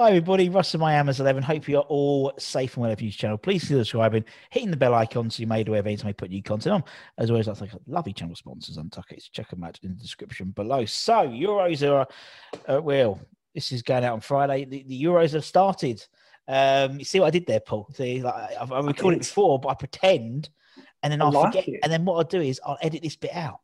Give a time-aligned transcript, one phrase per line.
[0.00, 1.42] Hi everybody, Russ and my Amazon 11.
[1.42, 3.36] Hope you're all safe and well of your channel.
[3.36, 6.12] Please consider subscribing, hitting the bell icon so you're made aware of any time I
[6.12, 6.84] put new content on.
[7.18, 9.28] As always, I thank lovely channel sponsors on Tuckets.
[9.28, 10.86] Check them out in the description below.
[10.86, 12.08] So, Euros are,
[12.66, 13.20] uh, well,
[13.54, 14.64] this is going out on Friday.
[14.64, 16.02] The, the Euros have started.
[16.48, 17.86] Um, you see what I did there, Paul?
[17.92, 20.48] See, like, I've, I've recorded it before, but I pretend
[21.02, 21.68] and then I I'll forget.
[21.68, 21.80] it.
[21.82, 23.60] And then what I'll do is I'll edit this bit out.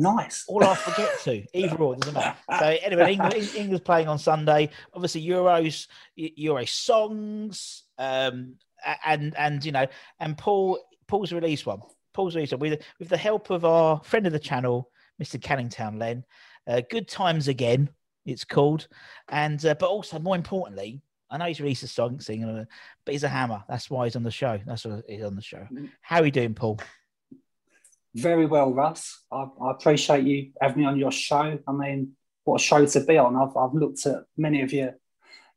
[0.00, 0.44] Nice.
[0.48, 2.36] All I forget to, either or, doesn't matter.
[2.58, 4.70] So anyway, England, England's playing on Sunday.
[4.94, 8.54] Obviously, Euros, Eu- Euro songs, um,
[9.04, 9.86] and and you know,
[10.18, 11.80] and Paul Paul's released one.
[12.14, 14.90] Paul's released one with with the help of our friend of the channel,
[15.22, 15.40] Mr.
[15.40, 16.24] Canning Town Len.
[16.66, 17.90] Uh, Good times again,
[18.24, 18.88] it's called,
[19.28, 21.02] and uh, but also more importantly.
[21.32, 22.66] I know he's released a song singing,
[23.04, 23.62] but he's a hammer.
[23.68, 24.58] That's why he's on the show.
[24.66, 25.64] That's why he's on the show.
[26.00, 26.80] How are you doing, Paul?
[28.14, 29.22] Very well, Russ.
[29.30, 31.58] I, I appreciate you having me on your show.
[31.66, 32.12] I mean,
[32.44, 33.36] what a show to be on.
[33.36, 34.94] I've, I've looked at many of your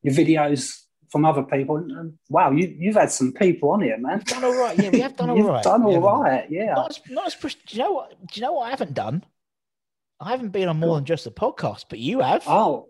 [0.02, 4.22] your videos from other people, and, wow, you you've had some people on here, man.
[4.26, 4.78] Done all right.
[4.78, 5.64] Yeah, we have done all right.
[5.64, 6.04] Done all have.
[6.04, 6.46] right.
[6.50, 6.74] Yeah.
[6.74, 8.10] Not as, not as do you know what?
[8.28, 9.24] Do you know what I haven't done?
[10.20, 12.44] I haven't been on more than just a podcast, but you have.
[12.48, 12.90] Oh,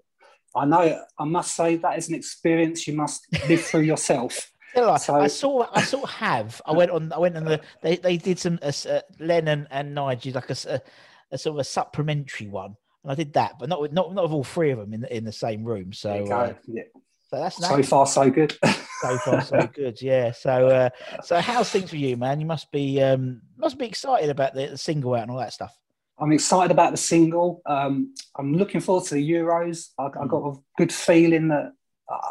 [0.56, 1.02] I know.
[1.18, 4.52] I must say that is an experience you must live through yourself.
[4.74, 5.68] Tell so- I saw.
[5.74, 6.62] I saw have.
[6.66, 7.12] I went on.
[7.14, 7.62] I went on the.
[7.82, 8.60] They, they did some.
[8.62, 13.34] Uh, uh, and, and Nigel like a sort of a supplementary one, and I did
[13.34, 15.32] that, but not with not not with all three of them in the, in the
[15.32, 15.94] same room.
[15.94, 16.36] So, There you go.
[16.36, 16.84] uh, Yeah.
[17.30, 17.90] so that's So nice.
[17.90, 18.58] far, so good.
[19.02, 20.02] so far so good.
[20.02, 20.32] Yeah.
[20.32, 20.90] So uh,
[21.24, 22.40] so how's things for you, man?
[22.40, 25.54] You must be um must be excited about the, the single out and all that
[25.54, 25.76] stuff.
[26.20, 27.62] I'm excited about the single.
[27.66, 29.90] Um, I'm looking forward to the Euros.
[29.98, 31.74] I, I got a good feeling that.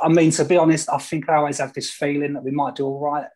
[0.03, 2.75] I mean, to be honest, I think I always have this feeling that we might
[2.77, 3.27] do all right.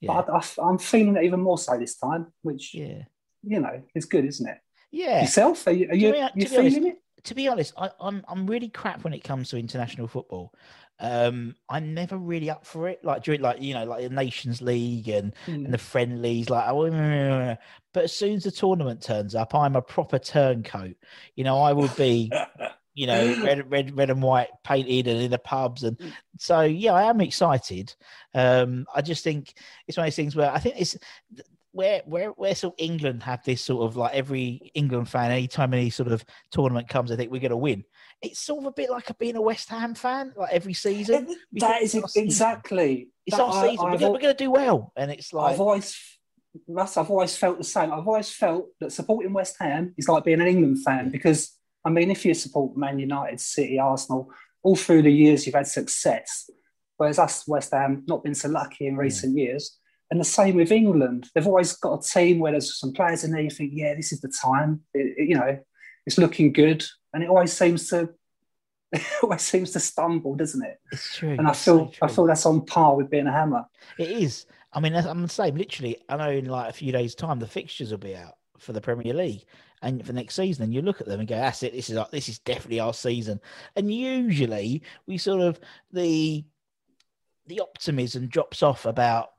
[0.00, 0.22] Yeah.
[0.26, 3.04] But I, am feeling it even more so this time, which Yeah.
[3.42, 4.58] you know is good, isn't it?
[4.90, 5.20] Yeah.
[5.22, 6.98] Yourself, are you, are you, be- you feeling honest, it?
[7.24, 10.52] to be honest, I, I'm I'm really crap when it comes to international football.
[10.98, 13.04] Um, I'm never really up for it.
[13.04, 15.66] Like during like you know like the Nations League and, Hmm.
[15.66, 16.50] and the friendlies.
[16.50, 16.66] Like,
[17.94, 20.96] but as soon as the tournament turns up, I'm a proper turncoat.
[21.36, 22.30] You know, I would be.
[22.94, 25.96] You know, red, red, red and white painted, and in the pubs, and
[26.38, 27.94] so yeah, I am excited.
[28.34, 29.54] Um, I just think
[29.86, 30.96] it's one of those things where I think it's
[31.72, 35.74] where where where sort of England have this sort of like every England fan, anytime
[35.74, 37.84] any sort of tournament comes, I think we're going to win.
[38.20, 41.26] It's sort of a bit like a, being a West Ham fan, like every season.
[41.54, 42.24] that think it's our season.
[42.24, 43.08] exactly.
[43.26, 43.90] It's our I- season.
[43.90, 45.98] We're gonna, we're going to do well, and it's like I've always,
[46.68, 47.92] Russ, I've always felt the same.
[47.92, 51.90] I've always felt that supporting West Ham is like being an England fan because, I
[51.90, 54.30] mean, if you support Man United, City, Arsenal,
[54.62, 56.48] all through the years you've had success,
[56.96, 59.00] whereas us, West Ham, not been so lucky in hmm.
[59.00, 59.78] recent years.
[60.10, 61.30] And the same with England.
[61.34, 64.12] They've always got a team where there's some players in there you think, yeah, this
[64.12, 64.82] is the time.
[64.92, 65.58] It- it- you know,
[66.06, 66.84] it's looking good.
[67.14, 68.10] And it always seems to,
[68.92, 70.78] it always seems to stumble, doesn't it?
[70.92, 71.30] it's true.
[71.30, 73.64] And I it's so feel, I feel that's on par with being a hammer.
[73.98, 74.44] It is.
[74.74, 75.54] I mean, I'm the same.
[75.56, 78.72] Literally, I know in like a few days' time, the fixtures will be out for
[78.72, 79.44] the Premier League
[79.82, 80.64] and for next season.
[80.64, 81.72] And you look at them and go, "That's it.
[81.72, 83.40] This is our, this is definitely our season."
[83.76, 85.60] And usually, we sort of
[85.92, 86.44] the
[87.46, 89.30] the optimism drops off about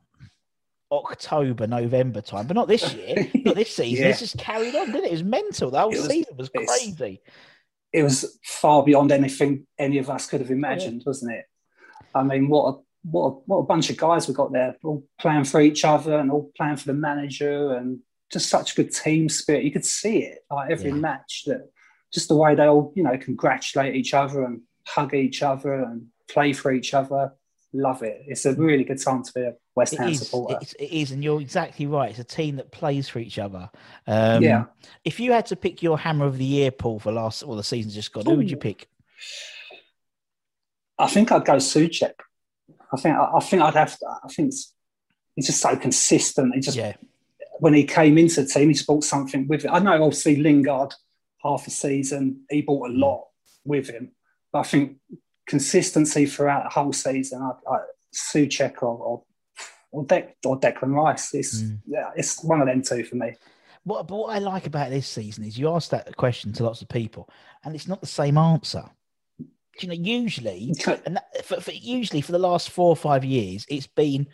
[0.92, 4.04] October, November time, but not this year, not this season.
[4.04, 4.12] Yeah.
[4.12, 5.08] It's just carried on, didn't it?
[5.08, 5.72] It was mental.
[5.72, 7.22] The whole was- season was crazy.
[7.92, 11.46] It was far beyond anything any of us could have imagined, wasn't it?
[12.16, 15.04] I mean, what a what a, what a bunch of guys we got there, all
[15.20, 18.00] playing for each other and all playing for the manager, and
[18.34, 19.64] just such good team spirit.
[19.64, 20.98] You could see it like every Yeah.
[20.98, 21.70] match that
[22.14, 26.08] just the way they all you know congratulate each other and hug each other and
[26.28, 27.34] play for each other.
[27.76, 28.24] Love it.
[28.28, 30.60] It's a really good time to be a West Ham is, supporter.
[30.62, 32.12] it's, it is, and you're exactly right.
[32.12, 33.72] It's a team that plays for each other.
[34.06, 34.66] Um, Yeah.
[35.04, 37.64] If you had to pick your hammer of the year, Paul, for last, well, the
[37.64, 38.88] season's just gone, who would you pick?
[41.00, 42.14] I think I'd go Soucek.
[42.92, 43.98] I think I, I think I'd have.
[43.98, 44.72] To, I think it's,
[45.36, 46.54] he's just so consistent.
[46.54, 46.94] He just Yeah,
[47.64, 49.70] when he came into the team, he brought something with it.
[49.70, 50.94] I know obviously Lingard
[51.42, 52.96] half a season, he brought Mm.
[52.96, 53.28] a lot
[53.64, 54.12] with him,
[54.52, 54.98] but I think
[55.48, 57.42] consistency throughout the whole season.
[57.42, 57.78] I, I,
[58.14, 59.24] Soucek or or
[59.92, 61.34] or, Dec, or Declan Rice.
[61.34, 61.80] It's Mm.
[61.88, 63.36] yeah, it's one of them two for me.
[63.86, 66.82] What, but what I like about this season is you ask that question to lots
[66.82, 67.30] of people,
[67.64, 68.84] and it's not the same answer.
[69.80, 70.74] You know, usually,
[71.06, 74.28] and that, for, for usually for the last four or five years, it's been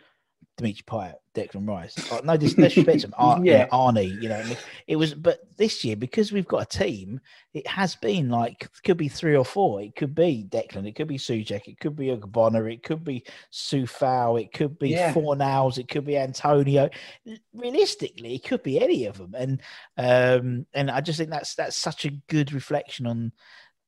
[0.59, 1.95] Dimitri Payet, Declan Rice.
[2.11, 3.67] Oh, no dis- disrespect to him, Ar- yeah.
[3.69, 4.21] Arnie.
[4.21, 4.44] You know,
[4.88, 5.13] it was.
[5.13, 7.19] But this year, because we've got a team,
[7.53, 9.81] it has been like could be three or four.
[9.81, 10.88] It could be Declan.
[10.88, 11.67] It could be Soucek.
[11.67, 12.71] It could be Ogbonna.
[12.71, 13.23] It could be
[13.53, 14.41] Coufal.
[14.41, 15.13] It could be Yeah.
[15.13, 15.77] Fornals.
[15.77, 16.89] It could be Antonio
[17.53, 19.61] realistically, it could be any of them, and
[19.97, 23.31] um, and I just think that's that's such a good reflection on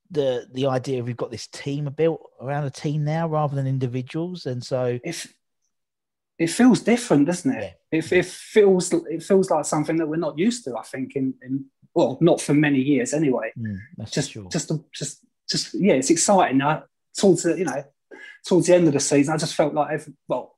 [0.10, 3.68] the the idea of we've got this team built around a team now rather than
[3.68, 5.34] individuals, and so If
[6.42, 7.80] it feels different, doesn't it?
[7.92, 10.78] If it feels it feels like something that we're not used to.
[10.78, 13.52] I think in, in well, not for many years anyway.
[13.58, 14.50] mm, that's just sure.
[14.50, 16.62] just just just yeah, it's exciting.
[16.62, 16.82] I,
[17.18, 17.84] towards the you know
[18.46, 20.58] towards the end of the season, I just felt like every, well,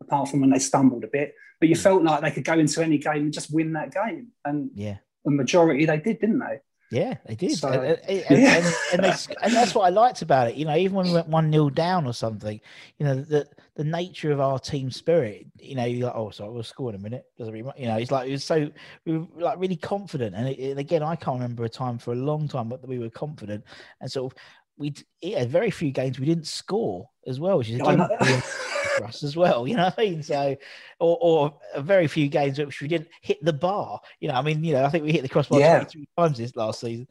[0.00, 1.82] apart from when they stumbled a bit, but you Mm.
[1.82, 4.96] felt like they could go into any game and just win that game, and yeah.
[5.24, 6.60] the majority they did, didn't they?
[6.90, 8.54] Yeah, they did, So- and, and, Yeah.
[8.56, 10.54] and, and, they, and that's what I liked about it.
[10.54, 12.60] You know, even when we went one 0 down or something,
[12.98, 13.46] you know, the
[13.78, 15.46] the nature of our team spirit.
[15.60, 17.26] You know, you're like, oh, sorry, we'll score in a minute.
[17.38, 18.68] Doesn't really, ma-" you know, it's like it was so
[19.04, 20.34] we were like really confident.
[20.34, 22.98] And, it, and again, I can't remember a time for a long time that we
[22.98, 23.62] were confident,
[24.00, 24.38] and sort of
[24.78, 28.16] we yeah, very few games we didn't score as well, which is I again, know.
[28.18, 29.66] brilliant for us as well.
[29.68, 30.22] You know what I mean?
[30.22, 30.56] So,
[31.00, 34.00] or, or a very few games which we didn't hit the bar.
[34.20, 35.78] You know, I mean, you know, I think we hit the crossbar Yeah.
[35.78, 37.08] 23 times this last season.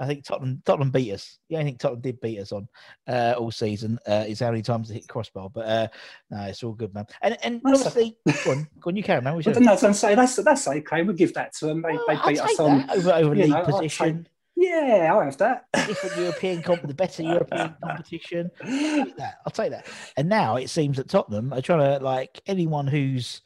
[0.00, 1.38] I think Tottenham Tottenham beat us.
[1.50, 2.68] The only thing Tottenham did beat us on
[3.08, 5.50] uh, all season uh, is how many times they hit crossbar.
[5.50, 5.88] But uh,
[6.30, 7.06] no, it's all good, man.
[7.20, 9.34] And and That's obviously, go on, go on, you carry, man.
[9.34, 11.02] We should then I was going to say that's that's okay.
[11.02, 11.82] We'll give that to them.
[11.82, 12.88] They, they beat us on.
[12.90, 14.28] over over league position,
[14.60, 15.66] Yeah, I'll have that.
[15.86, 18.50] different European comp, the better European competition.
[18.60, 18.68] I'll
[19.04, 19.34] take that.
[19.46, 19.86] I'll take that.
[20.16, 23.42] And now it seems that Tottenham are trying to like anyone who's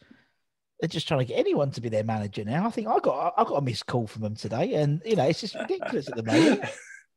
[0.80, 2.66] they're just trying to get anyone to be their manager now.
[2.66, 5.26] I think I got I got a missed call from them today, and you know
[5.28, 6.64] it's just ridiculous at the moment.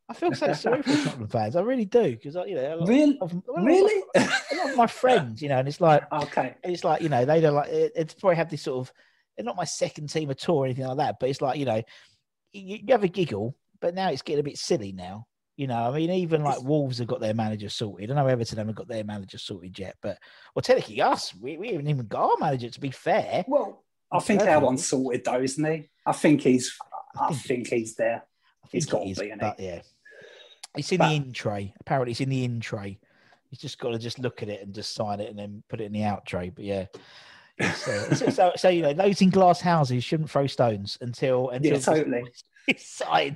[0.09, 1.55] I feel so sorry for Tottenham fans.
[1.55, 3.17] I really do because uh, you know lot Really?
[3.21, 4.03] of, a lot of- Really?
[4.15, 6.55] a lot of my friends, you know, and it's like okay.
[6.63, 8.93] it's like you know they don't like it, it's probably have this sort of
[9.37, 11.65] they're not my second team at all or anything like that but it's like you
[11.65, 11.81] know
[12.53, 15.27] you, you have a giggle but now it's getting a bit silly now
[15.57, 18.57] you know i mean even like wolves have got their manager sorted i know everton
[18.57, 20.17] haven't got their manager sorted yet but
[20.55, 24.19] well technically us we, we haven't even got our manager to be fair Well, I
[24.19, 25.89] think our one's sorted though, isn't he?
[26.05, 26.75] I think he's.
[27.19, 28.23] I think think he's there.
[28.63, 29.39] I he's think got it to be, innit?
[29.39, 29.81] but yeah
[30.75, 32.99] it's in But- the in tray apparently it's in the in tray
[33.49, 35.79] he's just got to just look at it and just sign it and then put
[35.79, 36.85] it in the out tray but yeah
[37.59, 41.73] Uh, so, so, so you know those in glass houses shouldn't throw stones until until
[41.73, 42.23] Yeah, totally.
[42.77, 43.31] So, yeah.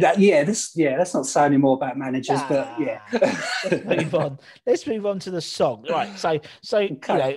[0.00, 0.70] That, yeah, this.
[0.76, 3.00] Yeah, let's not say any more about managers, but yeah.
[3.12, 4.38] Let's move on.
[4.64, 5.84] Let's move on to the song.
[5.90, 6.16] Right.
[6.16, 7.36] So, so you know,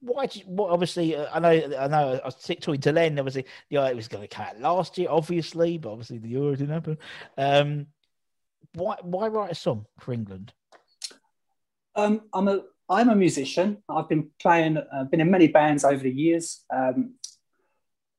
[0.00, 0.26] why?
[0.26, 0.70] do you- What?
[0.70, 1.50] Obviously, uh, I know.
[1.78, 2.20] I know.
[2.20, 3.16] I was talking to Len.
[3.16, 6.56] Obviously, the it was going to come out last year, obviously, but obviously the Euro
[6.56, 6.98] didn't happen.
[7.38, 7.86] Um,
[8.74, 8.96] why?
[9.02, 10.52] Why write a song for England?
[11.94, 13.82] Um, I'm a I'm a musician.
[13.88, 17.14] I've been playing, uh, been in many bands over the years, um,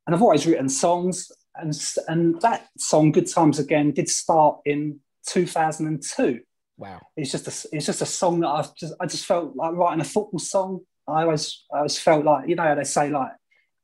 [0.06, 1.32] and I've always written songs.
[1.56, 1.72] And
[2.08, 6.42] and that song, "Good Times Again," did start in 2002.
[6.78, 7.00] Wow.
[7.16, 10.02] It's just a it's just a song that I've just I just felt like writing
[10.02, 10.82] a football song.
[11.08, 13.32] I always I always felt like you know how they say like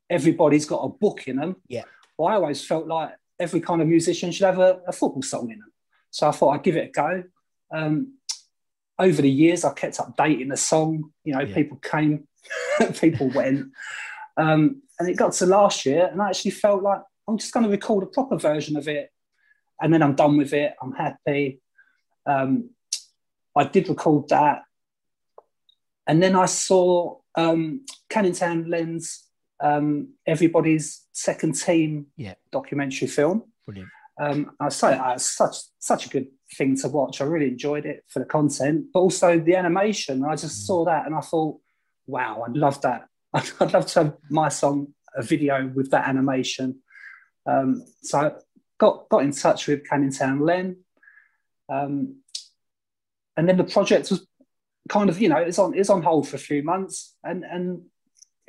[0.10, 1.58] everybody's got a book in them.
[1.68, 1.84] Yeah.
[2.18, 5.52] Well, I always felt like every kind of musician should have a, a football song
[5.52, 5.72] in them.
[6.10, 7.24] So I thought I'd give it a go.
[7.72, 8.19] Um,
[9.00, 11.12] over the years, I kept updating the song.
[11.24, 11.56] You know, Yeah.
[11.56, 12.28] people came,
[13.00, 13.72] people went,
[14.38, 17.64] um, and it got to last year, and I actually felt like I'm just going
[17.64, 19.10] to record a proper version of it,
[19.82, 20.74] and then I'm done with it.
[20.82, 21.62] I'm happy.
[22.26, 22.72] Um,
[23.56, 24.64] I did record that,
[26.06, 29.26] and then I saw um, Canning Town Len's,
[29.62, 32.34] um, everybody's second team Yeah.
[32.52, 33.44] documentary film.
[33.66, 33.90] Brilliant.
[34.22, 37.22] Um, I say uh, such such a good thing to watch.
[37.22, 40.24] I really enjoyed it for the content, but also the animation.
[40.24, 41.60] I just saw that and I thought,
[42.08, 43.08] wow, I'd love that.
[43.34, 46.80] I'd, I'd love to have my song a video with that animation.
[47.46, 48.32] Um, so I
[48.78, 50.78] got got in touch with Canning Town Len,
[51.68, 52.18] um,
[53.38, 54.26] and then the project was
[54.88, 57.82] kind of you know it's on it's on hold for a few months, and and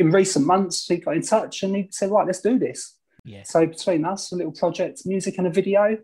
[0.00, 2.96] in recent months he got in touch and he said, right, let's do this.
[3.24, 3.42] Yeah.
[3.44, 5.98] So between us, a little project, music and a video,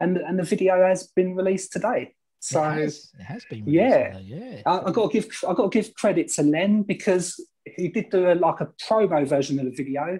[0.00, 2.14] and and the video has been released today.
[2.40, 3.64] So it has, it has been.
[3.66, 4.16] yeah.
[4.16, 4.62] released, uh, yeah.
[4.64, 8.10] I, I got to give I got to give credit to Len because he did
[8.10, 10.18] do a, like a promo version of the video,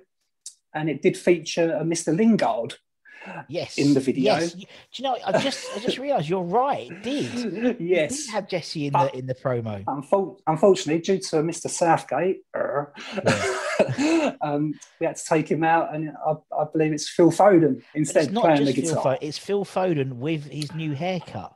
[0.75, 2.16] and it did feature a Mr.
[2.16, 2.75] Lingard.
[3.49, 3.78] Yes.
[3.78, 4.35] in the video.
[4.35, 4.52] Yes.
[4.52, 5.16] Do you know?
[5.25, 6.90] I just I just realised you're right.
[6.90, 7.54] It did.
[7.68, 8.25] It yes.
[8.25, 9.85] did have Jesse in But- the in the promo.
[9.85, 11.68] Unfor- unfortunately, due to Mr.
[11.68, 12.92] Southgate, er,
[14.40, 18.32] um, we had to take him out, and I, I believe it's Phil Foden instead
[18.35, 19.14] playing the just Phil guitar.
[19.14, 19.18] Foden.
[19.23, 21.54] It's Phil Foden with his new haircut.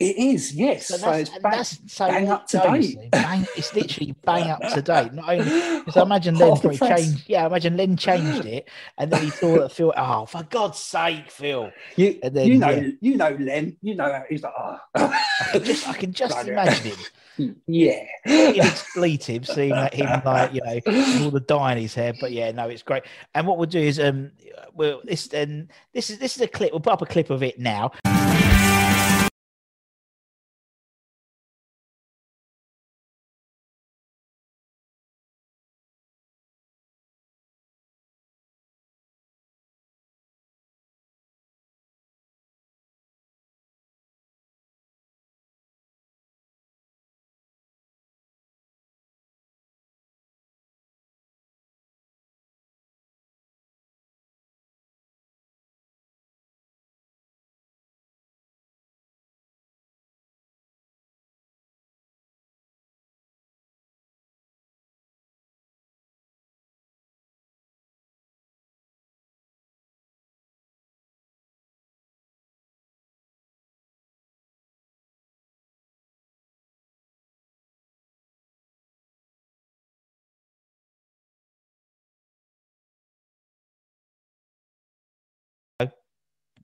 [0.00, 0.86] It is, yes.
[0.86, 3.10] So So, that's, it's bang, that's so bang up to date.
[3.10, 5.12] Bang, it's literally bang up to date.
[5.12, 5.44] Not only
[5.80, 7.24] because I imagine Hot Len probably changed.
[7.26, 8.66] Yeah, I imagine Len changed it,
[8.96, 9.92] and then he saw that Phil.
[9.94, 11.70] Oh, for God's sake, Phil!
[11.96, 12.88] You, and then, you know, yeah.
[13.02, 13.76] you know, Len.
[13.82, 14.78] You know, how he's like, oh.
[14.94, 16.96] I can just, I can just imagine
[17.36, 17.56] him.
[17.66, 18.04] yeah.
[18.24, 20.80] Expletive, seeing that him like you know
[21.24, 22.14] all the dye in his hair.
[22.18, 23.02] But yeah, no, it's great.
[23.34, 24.30] And what we'll do is um,
[24.72, 26.72] well, this and this is this is a clip.
[26.72, 27.92] We'll put up a clip of it now.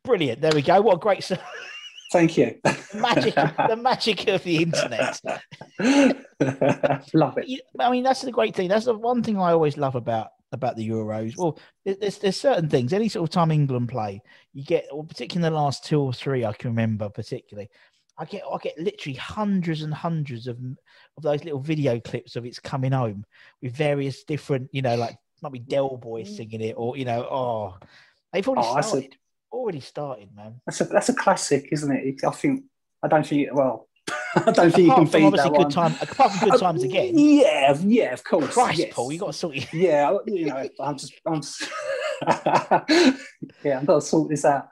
[0.07, 0.41] Brilliant.
[0.41, 0.81] There we go.
[0.81, 1.29] What a great
[2.13, 2.55] Thank you.
[2.95, 3.35] magic.
[3.35, 5.21] the magic of the internet.
[7.13, 7.61] Love it.
[7.81, 8.69] I mean, that's the great thing.
[8.69, 11.37] That's the one thing I always love about about the Euros.
[11.37, 12.93] Well, there's there's certain things.
[12.93, 14.23] Any sort of time England play,
[14.55, 17.69] you get, well, particularly in the last two or three, I can remember particularly.
[18.17, 20.59] I get I get literally hundreds and hundreds of
[21.17, 23.27] of those little video clips of it's coming home
[23.61, 26.37] with various different, you know, like might be Del Boy mm.
[26.37, 27.77] singing it, or you know, oh,
[28.33, 29.17] they've already Oh, started.
[29.57, 30.61] Already started, man.
[30.67, 32.21] That's a that's a classic, isn't it?
[32.25, 32.65] I think
[33.03, 33.89] I don't think well,
[34.37, 35.71] I don't think you Apart can from beat obviously that good one.
[35.71, 37.19] time, apart from good times Uh, again.
[37.19, 38.53] Yeah, yeah, of course.
[38.53, 38.93] Christ, yes.
[38.95, 41.69] Paul, you got to sort your Yeah, you know, I'm just, I'm just,
[43.65, 44.69] yeah, I've got to sort this out.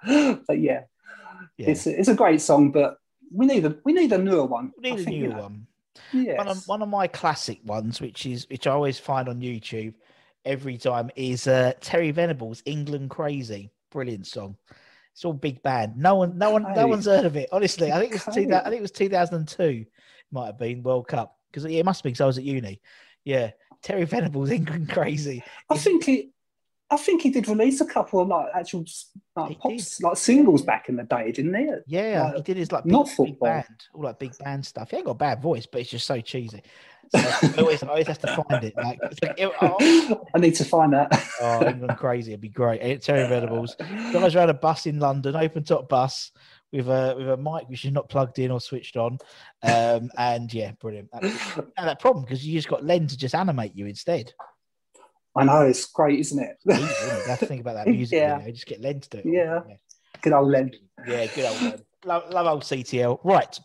[0.46, 0.82] But yeah,
[1.56, 1.70] Yeah.
[1.70, 2.96] it's a, it's a great song, but
[3.32, 4.72] we need a we need a newer one.
[4.76, 5.66] We need I a think, new you know, one.
[6.12, 6.38] Yes.
[6.38, 9.94] one of one of my classic ones, which is which I always find on YouTube
[10.44, 14.56] every time, is uh, Terry Venables' "England Crazy." Brilliant song.
[15.12, 15.96] It's all big band.
[15.96, 17.48] No one, no one, no one's heard of it.
[17.52, 19.86] Honestly, I think it was two, I think it was two thousand and two.
[20.32, 22.10] Might have been World Cup because yeah, it must have been.
[22.10, 22.80] Because I was at uni.
[23.24, 26.32] Yeah, Terry Venables' "England Crazy." I think he,
[26.90, 28.84] I think he did release a couple of like actual
[29.36, 29.86] like, pop, did.
[30.02, 31.68] like singles back in the day, didn't he?
[31.86, 33.48] Yeah, Like, he did his like not big, big football.
[33.48, 34.90] band, all like big band stuff.
[34.90, 36.62] He ain't got a bad voice, but it's just so cheesy.
[37.10, 38.74] So I always, I always have to find it.
[38.76, 41.26] Like, like, oh, I need to find that.
[41.40, 42.32] Oh, England crazy!
[42.32, 43.02] It'd be great.
[43.02, 43.76] Terry Venables
[44.12, 46.32] guys around a bus in London, open top bus
[46.72, 49.18] with a with a mic which is not plugged in or switched on,
[49.62, 51.08] um, and yeah, brilliant.
[51.12, 51.32] And
[51.76, 54.32] that problem because you just got Len to just animate you instead.
[55.36, 56.56] I know it's great, isn't it?
[56.64, 56.74] You
[57.26, 58.38] have to think about that music Yeah.
[58.38, 58.52] video.
[58.52, 59.24] Just get Len to do it.
[59.26, 59.60] Yeah.
[60.22, 60.70] Good old Len.
[61.06, 61.82] Yeah, good old Len.
[62.06, 63.18] Love, love old CTL.
[63.24, 63.58] Right.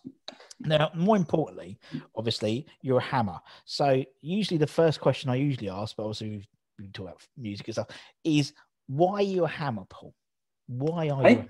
[0.61, 1.77] Now, more importantly,
[2.15, 3.37] obviously, you're a hammer.
[3.65, 6.47] So usually the first question I usually ask, but obviously we've
[6.77, 7.87] been talking about music and stuff,
[8.23, 8.53] is
[8.87, 10.13] why are you a hammer, Paul?
[10.67, 11.29] Why are Hey?
[11.31, 11.47] you a hammer?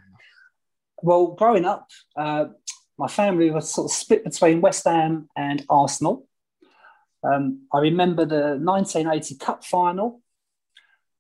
[1.03, 2.45] Well, growing up, uh,
[2.97, 6.27] my family was sort of split between West Ham and Arsenal.
[7.23, 10.21] Um, I remember the 1980 Cup final.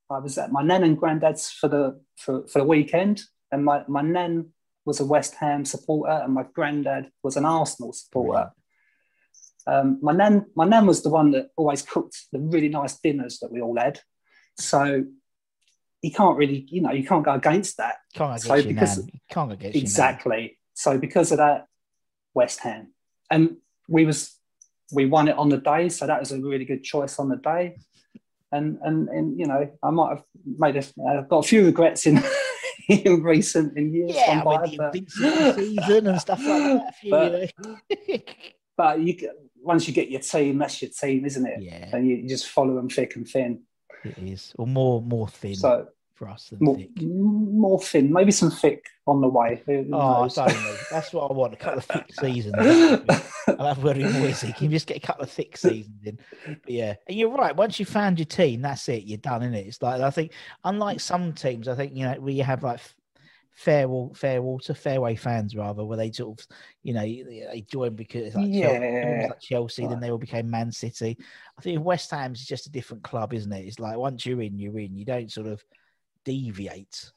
[0.09, 3.83] I was at my nan and granddad's for the for, for the weekend, and my,
[3.87, 4.49] my nan
[4.85, 8.51] was a West Ham supporter, and my granddad was an Arsenal supporter.
[9.67, 13.37] Um, my nan, my nan was the one that always cooked the really nice dinners
[13.39, 13.99] that we all had.
[14.57, 15.03] So
[16.01, 17.97] you can't really, you know, you can't go against that.
[18.15, 19.09] Can't go against So your because- nan.
[19.29, 19.77] Can't against.
[19.77, 20.57] Exactly.
[20.73, 21.65] So because of that,
[22.33, 22.93] West Ham,
[23.29, 24.38] and we was
[24.91, 27.37] we won it on the day, so that was a really good choice on the
[27.37, 27.75] day.
[28.51, 30.23] And and and you know, I might have
[30.57, 32.21] made a uh, got a few regrets in
[32.89, 36.93] in recent in years Yeah, by, but- season and stuff like that.
[37.09, 38.19] But- you
[38.77, 39.29] but you
[39.61, 41.61] once you get your team, that's your team, isn't it?
[41.61, 41.89] Yeah.
[41.93, 43.61] And you, you just follow them thick and thin.
[44.05, 45.87] it is, or more, more thin So
[46.19, 46.89] than more, thick.
[47.01, 49.61] more thin, maybe some thick on the way.
[49.65, 50.35] Who Oh, knows?
[50.35, 50.71] don't me.
[50.91, 51.53] That's what I want.
[51.53, 52.55] A couple of thick seasons.
[53.47, 54.53] I'll have very noisy.
[54.53, 56.19] Can you just get a couple of thick seasons in?
[56.45, 57.55] But yeah, and you're right.
[57.55, 59.03] Once you found your team, that's it.
[59.05, 59.67] You're done, is it?
[59.67, 60.33] It's like I think,
[60.63, 62.79] unlike some teams, I think you know where you have like
[63.51, 66.47] fair fair water fairway fans rather, where they sort of
[66.83, 69.27] you know they join because like, Yeah.
[69.29, 71.17] like Chelsea, then they all became Man City.
[71.57, 73.65] I think West Ham's is just a different club, isn't it?
[73.65, 74.95] It's like once you're in, you're in.
[74.95, 75.61] You don't sort of
[76.29, 77.11] deviate.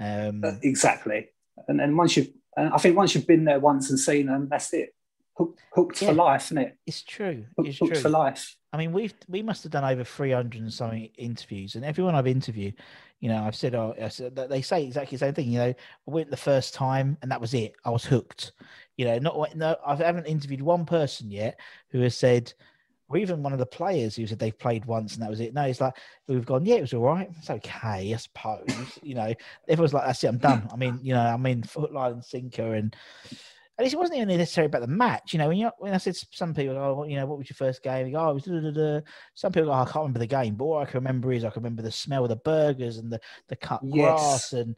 [0.00, 1.28] Um, Uh, exactly.
[1.68, 4.72] And then once you've, I think once you've been there once and seen them, that's
[4.72, 4.94] it.
[5.36, 6.08] Hook, hooked Yeah.
[6.08, 6.76] for life, isn't it?
[6.86, 7.44] it's true.
[7.56, 8.02] Hook, It's hooked true.
[8.02, 8.56] for life.
[8.72, 12.14] I mean, we've we must have done over three hundred and something interviews, and everyone
[12.16, 12.74] I've interviewed,
[13.20, 15.48] you know, I've said, oh, I said they say exactly the same thing.
[15.50, 15.74] You know,
[16.08, 17.72] I went the first time, and that was it.
[17.84, 18.52] I was hooked.
[18.96, 21.58] You know, not no, I haven't interviewed one person yet
[21.90, 22.52] who has said,
[23.08, 25.54] or even one of the players who said they've played once and that was it.
[25.54, 25.94] No, it's like
[26.26, 27.30] we've gone, yeah, it was all right.
[27.38, 28.98] It's okay, I suppose.
[29.02, 29.32] you know,
[29.66, 30.68] everyone's like, that's it, I'm done.
[30.72, 32.94] I mean, you know, I mean, in foot, line, and sinker, and
[33.78, 35.32] at least it wasn't even necessarily about the match.
[35.32, 37.54] You know, when you when I said some people, oh, you know, what was your
[37.54, 38.10] first game?
[38.10, 39.00] Go, oh, it was da, da, da.
[39.34, 41.44] Some people go, oh, I can't remember the game, but all I can remember is
[41.44, 44.50] I can remember the smell of the burgers and the the cut Yes.
[44.50, 44.76] grass and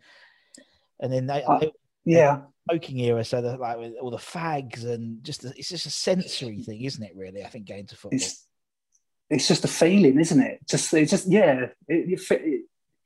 [1.01, 1.73] and then they, Uh, they
[2.05, 2.43] Yeah.
[2.69, 6.63] Smoking era, so that like with all the fags and just it's just a sensory
[6.63, 7.13] thing, isn't it?
[7.17, 8.17] Really, I think going to football.
[8.17, 8.47] It's,
[9.29, 10.59] it's just a feeling, isn't it?
[10.69, 11.67] Just, it's just, yeah.
[11.87, 12.63] It, it,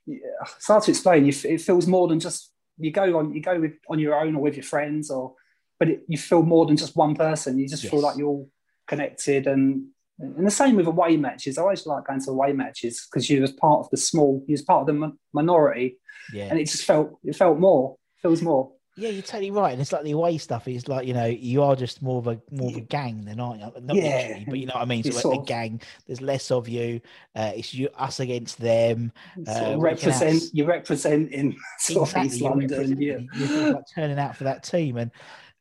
[0.07, 0.17] yeah.
[0.57, 1.27] It's hard to explain.
[1.27, 4.35] You, it feels more than just, you go on, you go with, on your own
[4.35, 5.35] or with your friends or,
[5.79, 7.59] but it, you feel more than just one person.
[7.59, 8.49] You just feel like you're all
[8.87, 9.89] connected and,
[10.19, 11.59] and the same with away matches.
[11.59, 14.53] I always like going to away matches because you was part of the small, you
[14.53, 15.99] was part of the mi- minority
[16.33, 19.73] yeah, and it just felt it felt more feels more Yeah, you're totally right.
[19.73, 22.29] And it's like the away stuff is like, you know, you are just more of
[22.29, 23.73] a more of a gang than aren't you?
[23.83, 24.39] Not Yeah.
[24.49, 25.03] but you know what I mean.
[25.03, 27.01] So sort a of- gang, there's less of you.
[27.35, 29.11] Uh, it's you us against them.
[29.37, 33.03] Uh, of we can represent outs- you represent in sort of East you're London representing-
[33.03, 34.97] yeah You're like turning out for that team.
[34.97, 35.11] And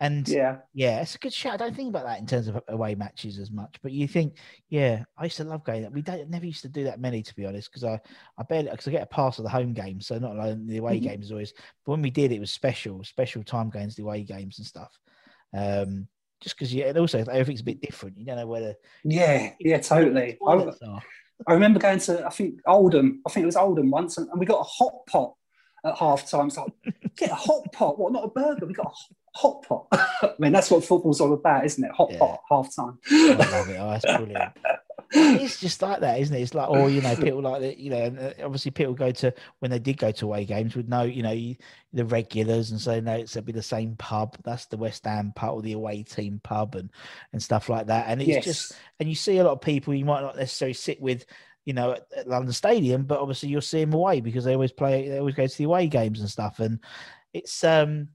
[0.04, 0.58] and yeah.
[0.74, 1.54] yeah it's a good shout.
[1.54, 3.78] I don't think about that in terms of away matches as much.
[3.82, 4.38] But you think,
[4.70, 5.90] yeah, I used to love going.
[5.94, 8.02] We don't never used to do that many to be honest, because I
[8.38, 10.78] I barely because I get a pass of the home games, so not like the
[10.78, 11.04] away Mhm.
[11.04, 11.54] games always.
[11.86, 14.92] But when we did, it was special, special time games, the away games and stuff.
[15.56, 16.10] Um,
[16.42, 18.18] just because yeah, and also everything's a bit different.
[18.18, 20.70] You don't know whether yeah yeah totally I.
[21.48, 24.40] I remember going to I think Oldham I think it was Oldham once and, and
[24.40, 25.34] we got a hot pot
[25.86, 26.72] at half time it's like
[27.18, 30.52] get a hot pot what not a burger we got a hot pot I mean
[30.52, 32.20] that's what football's all about isn't it hot Yeah.
[32.20, 33.78] pot half time I love it.
[33.80, 34.54] Oh, that's brilliant.
[35.16, 36.42] it's just like that, isn't it?
[36.42, 37.78] It's like, or you know, people like that.
[37.78, 40.76] You know, and uh, obviously people go to when they did go to away games
[40.76, 41.54] would know, you know,
[41.94, 44.36] the regulars and say no, it's be the same pub.
[44.44, 46.90] That's the West Ham pub or the away team pub and
[47.32, 48.06] and stuff like that.
[48.08, 50.74] And it's yes just and you see a lot of people you might not necessarily
[50.74, 51.26] sit with.
[51.66, 54.74] You know, at, at London Stadium, but obviously you'll see them away because they always
[54.74, 55.08] play.
[55.08, 56.80] They always go to the away games and stuff, and
[57.34, 58.10] it's um,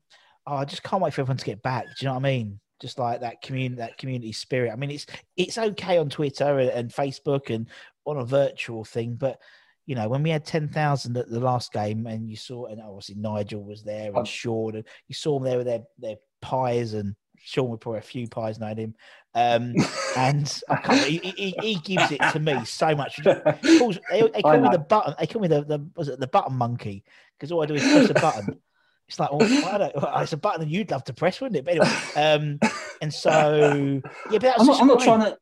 [0.49, 1.85] oh, I just can't wait for everyone to get back.
[1.85, 2.61] Do you know what I mean?
[2.81, 4.73] Just like that community, that community spirit.
[4.73, 5.07] I mean, it's
[5.37, 7.69] it's okay on Twitter and, and Facebook and
[8.05, 9.41] on a virtual thing, but
[9.87, 12.81] you know, when we had ten thousand at the last game, and you saw, and
[12.81, 14.19] obviously Nigel was there Oh.
[14.19, 17.99] and Sean, and you saw them there with their their pies, and Sean would probably
[17.99, 18.95] a few pies knowing him.
[19.35, 19.75] Um,
[20.17, 23.17] and I can't, he, he, he gives it to me so much.
[23.63, 25.15] He calls- they, they call me the button.
[25.19, 27.03] They call me the, the was it the button monkey
[27.39, 28.61] because all I do is press a button.
[29.09, 31.65] It's like, well, don't, well, it's a button that you'd love to press, wouldn't it?
[31.65, 32.59] But anyway, um,
[33.01, 35.39] and so yeah, but that's I'm not, I'm not trying to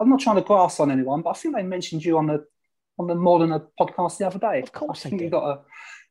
[0.00, 2.44] I'm not trying to grass on anyone, but I think they mentioned you on the
[2.98, 4.60] on the more than a podcast the other day.
[4.60, 5.60] Of course I they think you got a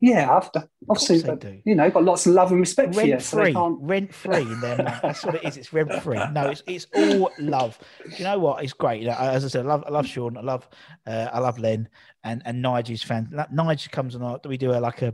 [0.02, 0.36] yeah.
[0.36, 0.50] I've
[0.90, 1.62] obviously they do.
[1.66, 3.78] you know got lots of love and respect for you, rent so free, can't.
[3.82, 5.00] rent free in their mind.
[5.02, 5.56] That's what it is.
[5.56, 6.20] It's rent free.
[6.32, 7.80] No, it's it's all love.
[8.18, 8.64] You know what?
[8.64, 9.02] It's great.
[9.02, 10.38] You know, as I said, I love I love Sean.
[10.38, 10.68] I love
[11.06, 11.88] uh, I love Len
[12.26, 13.30] and and Nigel's fan.
[13.52, 14.40] Nigel comes on.
[14.46, 15.14] We do a like a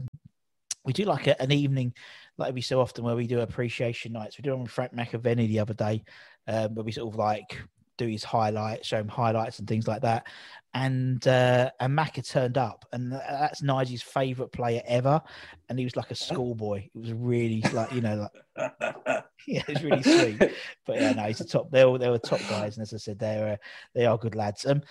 [0.86, 1.94] we do like a, an evening
[2.38, 4.38] like every so often where we do appreciation nights.
[4.38, 6.04] We did one with Frank McAvennie the other day,
[6.48, 7.62] um, where we sort of like
[7.98, 10.28] do his highlights, show him highlights and things like that.
[10.74, 15.22] And uh, and Maka turned up, and that's Nigel's favourite player ever.
[15.70, 16.90] And he was like a schoolboy.
[16.96, 18.74] It was really like you know, like
[19.48, 20.52] yeah, it was really sweet.
[20.88, 21.70] But yeah, no, he's a top.
[21.70, 23.60] They were they were top guys, and as I said, they are
[23.94, 24.66] they are good lads.
[24.66, 24.82] Um,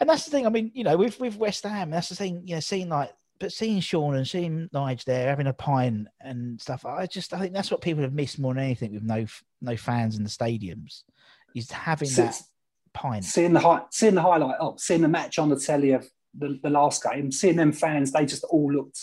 [0.00, 0.46] and that's the thing.
[0.46, 2.42] I mean, you know, with with West Ham, that's the thing.
[2.46, 3.12] You know, seeing like
[3.44, 7.38] but seeing Sean and seeing Nige there having a pint and stuff, I just I
[7.38, 9.26] think that's what people have missed more than anything with no
[9.60, 11.02] no fans in the stadiums,
[11.54, 12.40] is having that
[12.94, 13.22] pint.
[13.22, 16.58] Seeing the high, seeing the highlight, oh, seeing the match on the telly of the,
[16.62, 18.98] the last game, seeing them fans, they just all looked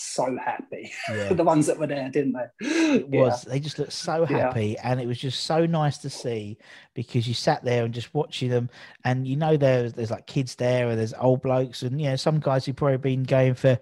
[0.00, 0.92] so happy.
[1.08, 1.32] Yeah.
[1.32, 2.68] the ones that were there, didn't they?
[2.96, 3.44] It was.
[3.44, 3.52] Yeah.
[3.52, 4.90] They just looked so happy, yeah.
[4.90, 6.58] and it was just so nice to see
[6.94, 8.70] because you sat there and just watching them,
[9.04, 12.16] and you know there's there's like kids there, and there's old blokes, and you know
[12.16, 13.78] some guys who've probably been going for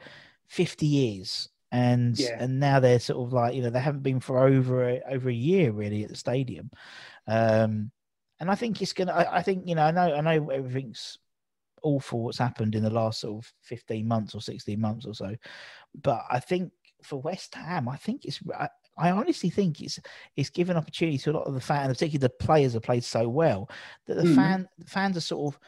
[0.48, 4.46] fifty years, and and now they're sort of like you know they haven't been for
[4.46, 6.70] over a, over a year really at the stadium.
[7.26, 7.90] Um,
[8.38, 9.12] and I think it's gonna.
[9.12, 9.83] I, I think you know.
[9.83, 10.14] I know.
[10.14, 11.18] I know everything's
[11.82, 15.34] awful what's happened in the last sort of 15 months or 16 months or so.
[16.02, 19.98] But I think for West Ham, I think it's I, I honestly think it's
[20.36, 23.28] it's given opportunity to a lot of the fans, particularly the players have played so
[23.28, 23.68] well
[24.06, 24.34] that the mm.
[24.34, 25.60] fan fans are sort of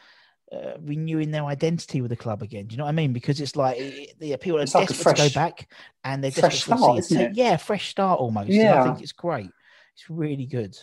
[0.50, 2.66] uh, renewing their identity with the club again.
[2.66, 3.12] Do you know what I mean?
[3.12, 3.76] Because it's like
[4.18, 5.70] the people are it's desperate like fresh, to go back
[6.04, 7.34] and they're desperate start, to see it.
[7.34, 8.48] Yeah, fresh start almost.
[8.48, 9.50] Yeah, I think it's great.
[9.94, 10.76] It's really good.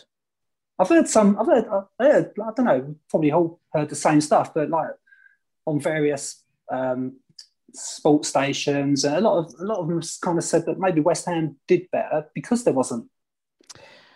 [0.78, 1.38] I've heard some.
[1.40, 1.66] I've heard.
[1.66, 2.94] I've heard I don't know.
[3.08, 4.90] Probably all heard the same stuff, but like
[5.66, 7.16] on various um,
[7.72, 9.04] sports stations.
[9.04, 11.56] And a lot of a lot of them kind of said that maybe West Ham
[11.68, 13.08] did better because there wasn't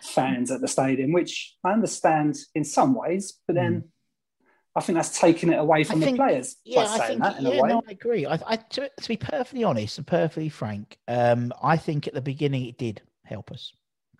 [0.01, 3.81] fans at the stadium, which I understand in some ways, but then.
[3.81, 3.87] Mm.
[4.73, 6.55] I think that's taking it away from think, the players.
[6.63, 7.21] Yeah, I think.
[7.21, 8.25] yeah, no, I agree.
[8.25, 12.21] I, I to, to, be perfectly honest and perfectly frank, um, I think at the
[12.21, 13.73] beginning it did help us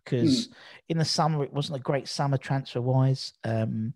[0.03, 0.53] because mm.
[0.89, 3.33] in the summer it wasn't a great summer transfer wise.
[3.43, 3.93] Um,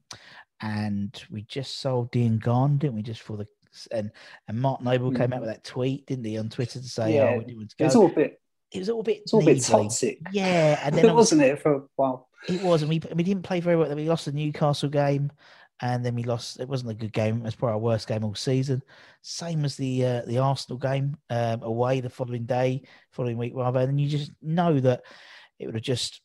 [0.62, 3.02] and we just sold Diangana, didn't we?
[3.02, 3.48] Just for the
[3.91, 4.12] and
[4.48, 5.18] and Mark Noble mm.
[5.18, 5.46] came out hmm.
[5.46, 7.36] with that tweet, didn't he, on Twitter to say, yeah.
[7.36, 8.41] "Oh, we want to go." It's all a bit.
[8.72, 9.22] It was all a bit.
[9.24, 10.20] It's all a bit toxic.
[10.32, 12.30] Yeah, and then wasn't it for a while?
[12.48, 13.94] It was, and we we didn't play very well.
[13.96, 15.32] We lost the Newcastle game,
[15.82, 16.60] and then we lost.
[16.60, 17.38] It wasn't a good game.
[17.38, 18.82] It was probably our worst game all season.
[19.22, 23.80] Same as the uh, the Arsenal game um, away the following day, following week rather.
[23.80, 25.02] And you just know that
[25.60, 26.22] it would have just,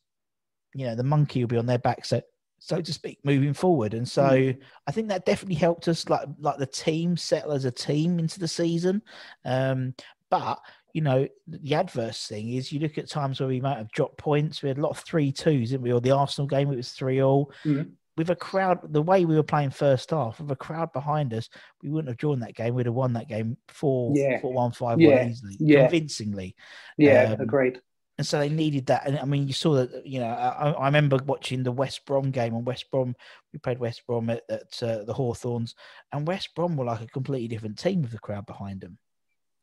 [0.75, 2.05] you know, the monkey will be on their back.
[2.05, 2.21] So
[2.61, 3.95] so to speak, moving forward.
[3.95, 4.59] And so mm.
[4.87, 8.39] I think that definitely helped us, like like the team settle as a team into
[8.39, 9.03] the season.
[9.45, 9.95] Um,
[10.29, 10.61] but
[10.93, 14.19] you know, the adverse thing is you look at times where we might have dropped
[14.19, 14.63] points.
[14.63, 15.93] We had a lot of three twos, didn't we?
[15.93, 17.51] Or the Arsenal game, it was three all.
[17.65, 17.93] Mm.
[18.17, 21.49] With a crowd, the way we were playing first half, with a crowd behind us,
[21.83, 22.75] we wouldn't have drawn that game.
[22.75, 24.41] We'd have won that game four, yeah.
[24.41, 25.23] four one, five yeah.
[25.23, 25.83] one easily, yeah.
[25.83, 26.55] convincingly.
[26.99, 27.81] Yeah, um, agreed
[28.21, 29.07] and so they needed that.
[29.07, 30.07] And I mean, you saw that.
[30.07, 33.17] You know, I, I remember watching the West Brom game on West Brom.
[33.51, 35.75] We played West Brom at, at uh, the Hawthorns,
[36.13, 38.99] and West Brom were like a completely different team with the crowd behind them,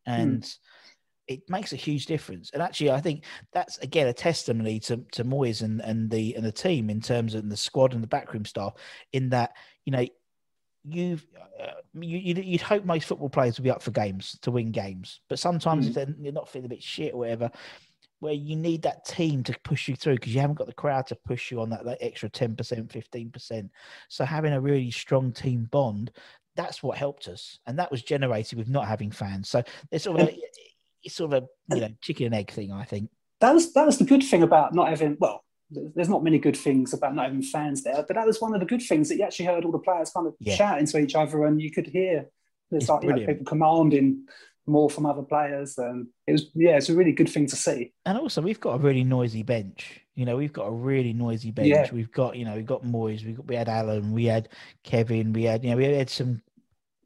[0.07, 0.41] and.
[0.41, 0.57] Mm.
[1.29, 5.25] It makes a huge difference, and actually, I think that's again a testimony to to
[5.25, 8.45] Moyes and, and the and the team in terms of the squad and the backroom
[8.45, 8.75] staff.
[9.11, 9.51] In that,
[9.83, 10.05] you know,
[10.85, 11.27] you've
[11.61, 15.19] uh, you, would hope most football players would be up for games to win games,
[15.27, 15.89] but sometimes mm.
[15.89, 17.51] if they're, they're not feeling a bit shit or whatever,
[18.19, 21.05] where you need that team to push you through because you haven't got the crowd
[21.07, 23.69] to push you on that, that extra 10%, 15%.
[24.09, 26.11] So having a really strong team bond,
[26.55, 27.59] that's what helped us.
[27.67, 29.49] And that was generated with not having fans.
[29.49, 30.37] So it's sort of a,
[31.03, 33.09] it's sort of a you know chicken and egg thing, I think.
[33.39, 36.57] That was that was the good thing about not having well, there's not many good
[36.57, 39.17] things about not having fans there, but that was one of the good things that
[39.17, 40.55] you actually heard all the players kind of yeah.
[40.55, 42.29] shouting to each other and you could hear
[42.71, 44.25] there's like you know, people commanding
[44.67, 45.77] more from other players.
[45.77, 47.93] And it was, yeah, it's a really good thing to see.
[48.05, 50.01] And also, we've got a really noisy bench.
[50.15, 51.67] You know, we've got a really noisy bench.
[51.67, 51.89] Yeah.
[51.91, 54.49] We've got, you know, we've got Moyes, we got, we had Alan, we had
[54.83, 56.41] Kevin, we had, you know, we had some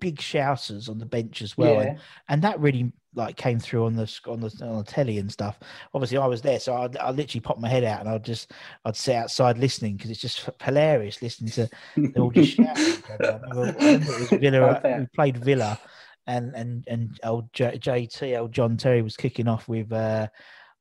[0.01, 1.81] big shouters on the bench as well, yeah.
[1.81, 5.31] and, and that really like came through on the on the on the telly and
[5.31, 5.59] stuff.
[5.93, 8.51] Obviously, I was there, so I, I literally popped my head out and I'd just
[8.83, 11.69] I'd sit outside listening because it's just hilarious listening to
[12.19, 13.03] all just shouting.
[13.09, 14.99] I remember, I remember it was Villa.
[14.99, 15.79] we played Villa,
[16.27, 20.27] and and and old J- JT, old John Terry was kicking off with uh,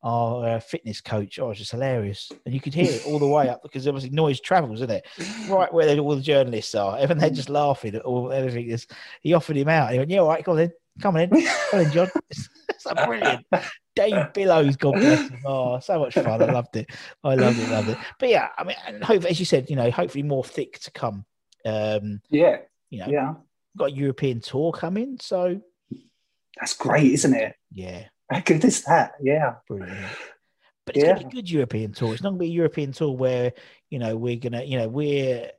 [0.03, 1.39] our uh, fitness coach.
[1.39, 4.11] Oh, it's just hilarious, and you could hear it all the way up because obviously
[4.11, 5.07] noise travels, isn't it?
[5.49, 8.69] Right where all the journalists are, and they're just laughing at all everything.
[8.69, 8.87] Is
[9.23, 9.93] he offered him out?
[9.93, 11.31] He went, "Yeah, all right, come on in, come on in,
[11.71, 13.45] come on, John." It's, it's like brilliant.
[13.97, 15.41] Dave Billows, God bless him.
[15.45, 16.27] Oh, so much fun.
[16.41, 16.89] I loved it.
[17.25, 17.99] I loved it, loved it.
[18.19, 20.91] But yeah, I mean, and hope, as you said, you know, hopefully more thick to
[20.93, 21.27] come.
[21.67, 22.59] Um, yeah.
[22.89, 23.35] You know, yeah
[23.77, 25.61] got a European tour coming, so
[26.59, 27.55] that's great, isn't it?
[27.73, 28.05] Yeah.
[28.31, 29.13] How good is that?
[29.21, 29.55] Yeah.
[29.69, 30.07] Brilliant.
[30.87, 31.15] But it's yeah.
[31.15, 32.13] gonna be a good European tour.
[32.13, 33.53] It's not gonna be a European tour where,
[33.91, 35.51] you know, we're gonna, you know, we're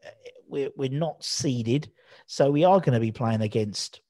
[0.47, 1.89] we're we're not seeded,
[2.27, 4.01] so we are to be playing against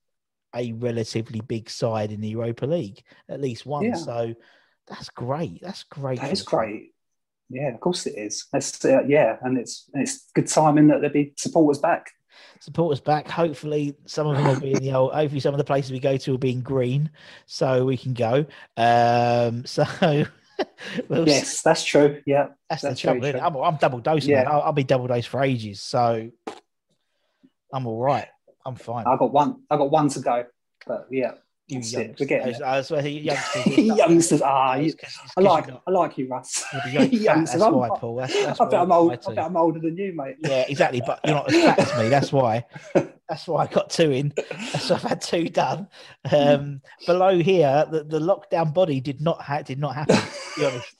[0.55, 3.85] a relatively big side in the Europa League, at least one.
[3.85, 3.95] Yeah.
[3.95, 4.33] So
[4.87, 5.61] that's great.
[5.61, 6.19] That's great.
[6.19, 6.93] That is great.
[7.49, 8.47] Yeah, of course it is.
[8.51, 12.11] That's, uh, yeah, and it's it's good timing that there'll be supporters back.
[12.60, 13.28] Support us back.
[13.28, 15.13] Hopefully, some of them will be in the old.
[15.15, 17.10] Hopefully, some of the places we go to will be in green,
[17.46, 18.46] so we can go.
[18.78, 19.84] Um, so
[21.10, 21.32] we'll see.
[21.32, 22.22] Yes, that's true.
[22.26, 23.24] Yeah, That's, That's the trouble.
[23.26, 23.39] isn't it?
[23.39, 23.48] true.
[23.48, 24.32] I'm, I'm double dosing.
[24.32, 24.50] Yeah.
[24.50, 26.30] I'll, I'll be double dosed for ages, so
[27.74, 28.28] I'm all right.
[28.65, 29.06] I'm fine.
[29.08, 29.63] I got one.
[29.70, 30.46] I got one to go.
[30.86, 31.32] But yeah,
[31.71, 32.79] you youngsters, We're getting I
[33.10, 34.41] you youngsters, youngsters.
[34.41, 36.63] Ah, you, 'cause- it's 'cause I like not- I like you, Russ.
[36.73, 38.15] you're the young fat, Youngsters, That's I'm- why, Paul.
[38.17, 39.12] That's, that's I, bet I'm old.
[39.12, 40.36] I bet I'm older than you, mate.
[40.41, 41.01] Yeah, exactly.
[41.05, 42.10] But you're not as fat as me.
[42.10, 42.65] That's why.
[43.29, 44.34] That's why I got two in.
[44.79, 45.88] So I've had two done.
[46.31, 50.17] Um, below here, the, the lockdown body did not ha- did not happen.
[50.17, 50.95] To be honest.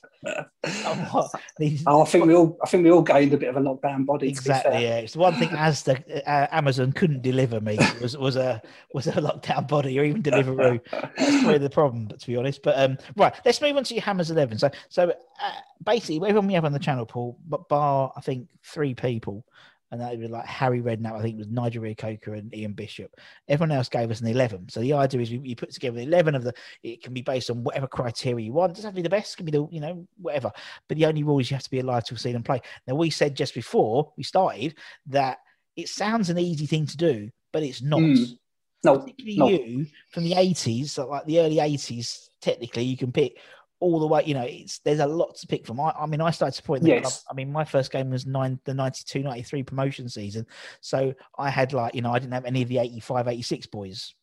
[1.58, 3.60] These- Oh, I think we all I think we all gained a bit of a
[3.60, 4.28] lockdown body.
[4.28, 4.82] exactly.
[4.82, 8.62] Yeah, it's the one thing as the uh, Amazon couldn't deliver me was was a
[8.94, 10.80] was a lockdown body or even Deliveroo.
[10.90, 12.62] That's probably the problem, to be honest.
[12.62, 14.58] But um, right, let's move on to your Hammers Eleven.
[14.58, 15.50] So so uh,
[15.84, 19.44] basically, everyone we have on the channel, Paul, but bar I think three people.
[19.92, 23.14] And that was like Harry Redknapp, I think it was Nigel Coker and Ian Bishop.
[23.46, 24.70] Everyone else gave us an 11.
[24.70, 27.50] So the idea is you, you put together 11 of the, it can be based
[27.50, 28.72] on whatever criteria you want.
[28.72, 30.50] It doesn't have to be the best, it can be the, you know, whatever.
[30.88, 32.62] But the only rule is you have to be alive to see them play.
[32.86, 34.76] Now, we said just before we started
[35.08, 35.38] that
[35.76, 38.00] it sounds an easy thing to do, but it's not.
[38.00, 38.38] Mm.
[38.84, 39.48] No, Particularly no.
[39.48, 43.38] you from the 80s, so like the early 80s, technically, you can pick
[43.82, 45.80] all the way, you know, it's there's a lot to pick from.
[45.80, 47.02] I, I mean, I started supporting the Yes.
[47.02, 47.12] club.
[47.30, 50.46] I mean, my first game was nine, the 92 93 promotion season.
[50.80, 54.14] So I had like, you know, I didn't have any of the 85 86 boys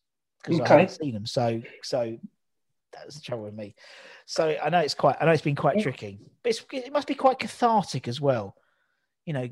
[0.42, 0.74] because I Okay.
[0.74, 1.26] hadn't seen them.
[1.26, 2.16] So, so
[2.94, 3.74] that was the trouble with me.
[4.24, 7.06] So I know it's quite, I know it's been quite tricky, but it's, it must
[7.06, 8.56] be quite cathartic as well.
[9.26, 9.48] You know,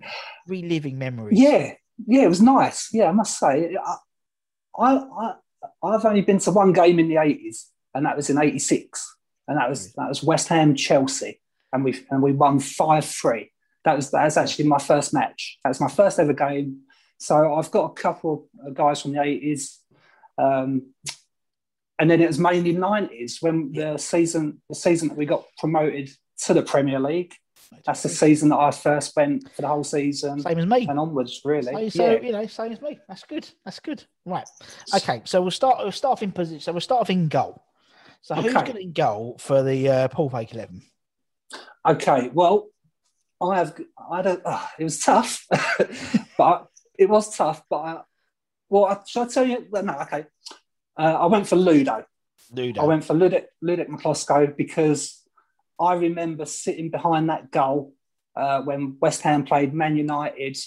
[0.46, 1.38] reliving memories.
[1.38, 1.74] Yeah,
[2.06, 2.88] yeah, it was nice.
[2.92, 3.96] Yeah, I must say, I,
[4.78, 5.34] I, I
[5.82, 9.16] I've only been to one game in the eighties, and that was in '86,
[9.48, 11.40] and that was that was West Ham Chelsea,
[11.72, 13.50] and we and we won five three.
[13.84, 15.58] That was that was actually my first match.
[15.64, 16.82] That was my first ever game.
[17.18, 19.80] So I've got a couple of guys from the eighties,
[20.36, 20.92] um,
[21.98, 26.10] and then it was mainly nineties when the season the season that we got promoted
[26.44, 27.34] to the Premier League.
[27.84, 30.86] That's the season that I first went for the whole season Same as me.
[30.88, 31.90] and onwards, really.
[31.90, 32.20] So, so yeah.
[32.20, 32.98] you know, same as me.
[33.08, 33.46] That's good.
[33.64, 34.04] That's good.
[34.24, 34.48] Right.
[34.94, 35.20] Okay.
[35.24, 35.78] So we'll start.
[35.80, 36.60] We'll start off in position.
[36.60, 37.62] So we'll start off in goal.
[38.28, 38.72] So who's Okay.
[38.72, 40.82] going in goal for the uh, Paul Fake Eleven?
[41.88, 42.66] Okay, well,
[43.40, 43.74] I have.
[44.10, 44.42] I don't.
[44.44, 45.46] ah, it was tough,
[46.36, 46.66] but
[46.98, 47.62] it was tough.
[47.70, 48.00] But I,
[48.68, 49.66] well, I, should I tell you?
[49.70, 50.26] well, No, okay.
[50.98, 52.04] Uh, I went for Ludo.
[52.52, 52.82] Ludo.
[52.82, 55.22] I went for Ludek, Ludek Miklosko because
[55.80, 57.94] I remember sitting behind that goal
[58.36, 60.58] uh, when West Ham played Man United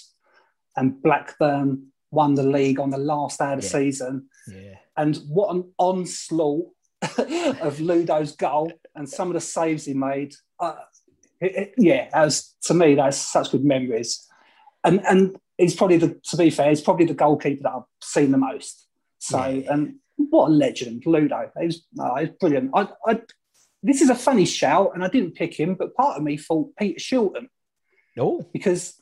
[0.76, 3.70] and Blackburn won the league on the last day of the Yeah.
[3.72, 4.28] season.
[4.48, 4.74] yeah.
[4.96, 6.66] And what an onslaught
[7.60, 10.34] of Ludo's goal and some of the saves he made.
[10.60, 10.74] Uh,
[11.40, 14.26] it- it- yeah, was, to me, that's such good memories.
[14.84, 18.30] And and he's probably the, to be fair, he's probably the goalkeeper that I've seen
[18.32, 18.86] the most.
[19.18, 19.72] So, Yeah.
[19.72, 21.50] and what a legend, Ludo.
[21.58, 22.70] He was, no, he was brilliant.
[22.74, 23.20] I, I,
[23.82, 26.70] this is a funny shout, and I didn't pick him, but part of me thought
[26.78, 27.48] Peter Shilton
[28.16, 29.00] No, because,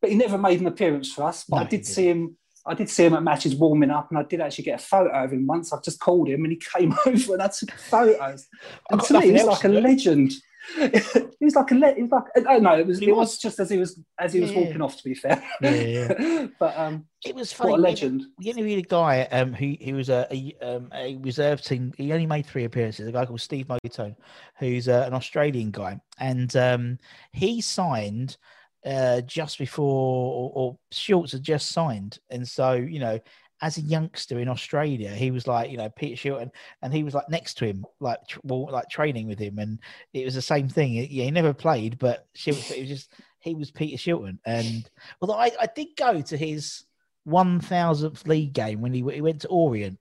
[0.00, 1.44] but he never made an appearance for us.
[1.48, 2.36] But No, I did see him.
[2.68, 5.10] I did see him at matches warming up, and I did actually get a photo
[5.24, 5.72] of him once.
[5.72, 8.46] I just called him, and he came over, and I took photos.
[8.90, 10.32] And to me, he nothing was else like a legend.
[10.78, 11.74] he was like a.
[11.74, 12.24] Le- he was like.
[12.46, 12.98] Oh no, it was.
[12.98, 13.38] He It was was.
[13.38, 14.60] just as he was as he was Yeah.
[14.60, 14.98] walking off.
[14.98, 15.42] To be fair.
[15.62, 16.46] Yeah, yeah.
[16.58, 17.70] but um, it was funny.
[17.70, 18.24] what a we- legend.
[18.38, 21.94] We interviewed a guy um, who he was a, a, um, a reserve team.
[21.96, 23.08] He only made three appearances.
[23.08, 24.16] A guy called Steve Mautone,
[24.58, 26.98] who's uh, an Australian guy, and um,
[27.32, 28.36] he signed
[28.84, 33.18] uh, just before, or, or Schultz had just signed, and so you know.
[33.60, 37.12] As a youngster in Australia, he was like, you know, Peter Shilton, and he was
[37.12, 39.80] like next to him, like, tr- well, like training with him, and
[40.12, 40.92] it was the same thing.
[40.92, 44.88] Yeah, he never played, but it was just he was Peter Shilton, and
[45.20, 46.84] although I, I did go to his
[47.24, 50.00] one thousandth league game when he, he went to Orient.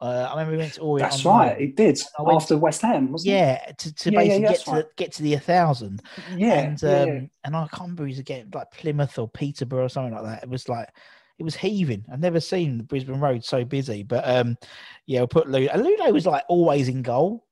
[0.00, 1.10] Uh, I remember we went to Orient.
[1.10, 1.40] That's on loan.
[1.48, 1.60] right.
[1.60, 4.84] He did after West Ham, wasn't Yeah, to, to Yeah, basically yeah, get to right.
[4.84, 6.02] the, get to the a thousand.
[6.36, 6.52] Yeah.
[6.60, 7.20] and um, yeah.
[7.44, 10.42] and I can't remember he's again like Plymouth or Peterborough or something like that.
[10.44, 10.88] It was like
[11.38, 12.04] it was heaving.
[12.12, 14.02] I've never seen the Brisbane Road so busy.
[14.04, 14.56] But um,
[15.06, 15.72] yeah, we'll put Ludo.
[15.72, 17.44] And Ludo was like always in goal.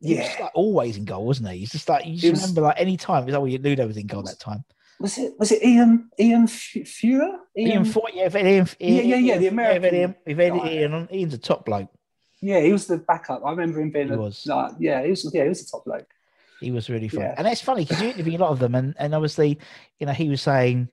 [0.00, 0.36] He was Yeah.
[0.44, 1.58] like always in goal, wasn't he?
[1.58, 3.96] He's just like you just was- remember like any time it was always Ludo was
[3.96, 4.64] in goal that time.
[5.00, 7.38] Was it was it Ian Ian Feuer?
[7.56, 10.66] Ian, Fort, yeah, if Ian, Yeah, yeah, yeah, the Ian- American Ian, if Ian.
[10.66, 11.88] Ian, on- Ian's a top bloke.
[12.40, 13.42] Yeah, he was the backup.
[13.44, 14.44] I remember him being He a, was.
[14.46, 16.08] like, yeah, he was yeah, he was a top bloke.
[16.60, 17.20] He was really fun.
[17.20, 17.34] Yeah.
[17.38, 19.58] And it's funny because you interview a lot of them, and, and obviously,
[20.00, 20.88] you know, he was saying,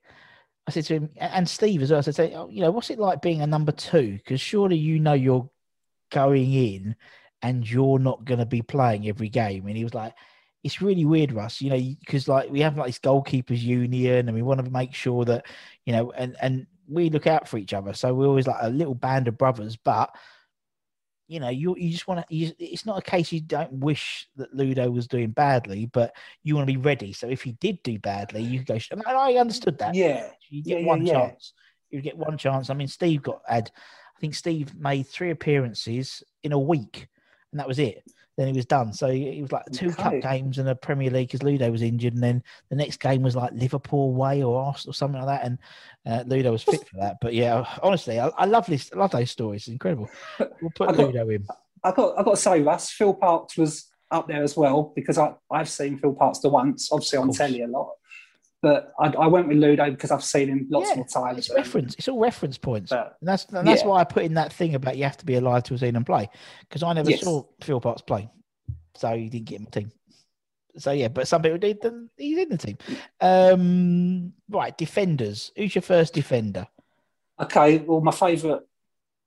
[0.68, 2.00] I said to him and Steve as well.
[2.00, 4.14] I said, oh, you know, what's it like being a number two?
[4.14, 5.50] Because surely you know you're
[6.12, 6.96] going in
[7.42, 9.66] and you're not going to be playing every game.
[9.68, 10.14] And he was like,
[10.66, 14.34] it's really weird, Russ, you know, because like we have like this goalkeepers union and
[14.34, 15.46] we want to make sure that,
[15.86, 17.94] you know, and, and we look out for each other.
[17.94, 20.10] So we're always like a little band of brothers, but
[21.28, 22.36] you know, you you just want to.
[22.36, 26.68] It's not a case you don't wish that Ludo was doing badly, but you want
[26.68, 27.14] to be ready.
[27.14, 28.80] So if he did do badly, you go.
[28.92, 29.94] And I understood that.
[29.94, 31.54] Yeah, you get yeah, one yeah, chance.
[31.92, 32.72] You get one chance.
[32.72, 33.72] I mean, Steve got had.
[34.18, 37.08] I think Steve made three appearances in a week,
[37.52, 38.04] and that was it
[38.38, 38.92] then he was done.
[38.92, 40.02] So he was like two okay.
[40.02, 43.22] cup games and a Premier League because Ludo was injured, and then the next game
[43.22, 45.58] was like Liverpool way or Arsenal or something like that, and
[46.06, 47.18] uh, Ludo was fit for that.
[47.22, 48.92] But yeah, honestly, I, I love this.
[48.94, 49.62] I love those stories.
[49.62, 50.10] It's incredible.
[50.62, 51.46] We'll put got, Ludo in.
[51.84, 55.18] I got I got to say, Russ, Phil Parkes was up there as well because
[55.18, 57.90] I I've seen Phil Parkes the once, obviously on telly a lot.
[58.66, 61.38] But I, I, went with Ludo because I've seen him lots yeah, more times.
[61.38, 61.94] It's reference.
[62.00, 63.88] It's all reference points, but, and that's and that's yeah.
[63.88, 65.96] why I put in that thing about you have to be alive to have seen
[65.96, 66.28] him play
[66.62, 67.22] because I never yes.
[67.22, 68.28] saw Phil Parkes play
[68.96, 69.92] so he didn't get in the team.
[70.78, 71.80] So yeah, but some people did.
[71.80, 72.78] Then he's in the team.
[73.22, 75.52] Um, right, defenders.
[75.56, 76.66] Who's your first defender?
[77.40, 78.64] Okay, well, my favourite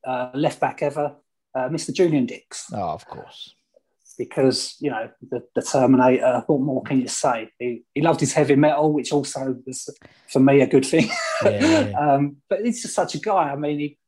[0.05, 1.15] uh, left back ever,
[1.55, 1.95] uh, Mr.
[1.95, 2.73] Julian Dicks.
[2.73, 3.55] Oh, of course.
[4.19, 6.43] Because you know the, the Terminator.
[6.47, 7.51] What more can you say?
[7.59, 9.89] He, he loved his heavy metal, which also was
[10.29, 11.09] for me a good thing.
[11.45, 11.93] Yeah, yeah.
[12.15, 13.53] um, but he's just such a guy.
[13.53, 13.99] I mean, he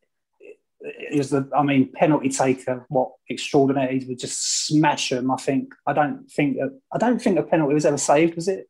[1.11, 2.87] he was the, I mean, penalty taker.
[2.89, 4.01] What extraordinary!
[4.01, 5.31] He would just smash them.
[5.31, 5.75] I think.
[5.87, 6.79] I don't think that.
[6.93, 8.35] I don't think a penalty was ever saved.
[8.35, 8.69] Was it?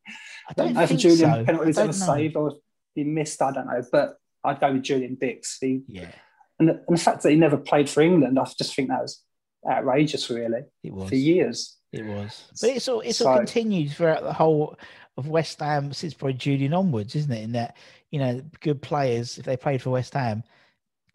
[0.49, 1.45] I don't, know if Julian so.
[1.45, 1.93] penalty was ever know.
[1.93, 2.53] saved or
[2.95, 3.41] he missed.
[3.41, 5.57] I don't know, but I'd go with Julian Dicks.
[5.59, 6.11] He, yeah.
[6.59, 9.01] And the, and the fact that he never played for England, I just think that
[9.01, 9.23] was
[9.69, 10.29] outrageous.
[10.29, 11.77] Really, it was for years.
[11.91, 14.77] It was, but it's all it's so, all continued throughout the whole
[15.17, 17.43] of West Ham since probably Julian onwards, isn't it?
[17.43, 17.75] In that
[18.11, 20.43] you know, good players if they played for West Ham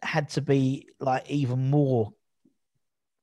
[0.01, 2.13] had to be like even more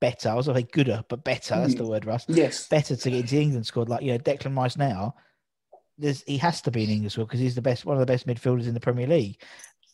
[0.01, 0.29] better.
[0.29, 1.57] I was going to say gooder, but better.
[1.57, 1.89] That's the mm.
[1.89, 2.25] word, Russ.
[2.29, 2.69] Yes.
[2.69, 3.89] Better to get into England squad.
[3.89, 5.15] Like, you know, Declan Rice now,
[5.99, 8.13] there's, he has to be in England squad because he's the best, one of the
[8.13, 9.41] best midfielders in the Premier League.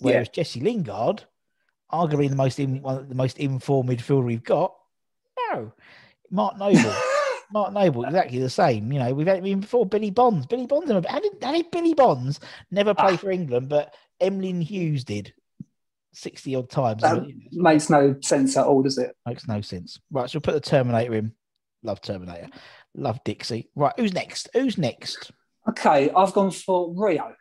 [0.01, 0.33] Whereas yeah.
[0.43, 1.25] Jesse Lingard,
[1.93, 4.75] arguably the most in, one of the most informed midfielder we've got,
[5.53, 5.73] no.
[6.31, 6.95] Mark Noble.
[7.53, 8.93] Mark Noble, exactly the same.
[8.93, 10.47] You know, we've had even before Billy Bonds.
[10.47, 12.39] Billy Bonds, how did, how did Billy Bonds
[12.71, 13.17] never play ah.
[13.17, 15.35] for England, but Emlyn Hughes did?
[16.13, 17.03] 60 odd times.
[17.03, 19.17] That makes no sense at all, does it?
[19.27, 20.01] Makes no sense.
[20.11, 21.33] Right, so we'll put the Terminator in.
[21.83, 22.49] Love Terminator.
[22.95, 23.71] Love Dixie.
[23.75, 24.49] Right, who's next?
[24.53, 25.31] Who's next?
[25.69, 27.35] Okay, I've gone for Rio.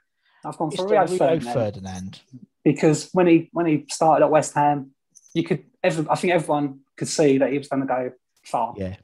[0.46, 1.54] I've gone for Rio, Rio Ferdinand.
[1.54, 2.22] Ferdinand.
[2.64, 4.92] Because when he when he started at West Ham,
[5.34, 8.12] you could every, I think everyone could see that he was going to go
[8.44, 8.74] far.
[8.78, 8.96] Yeah.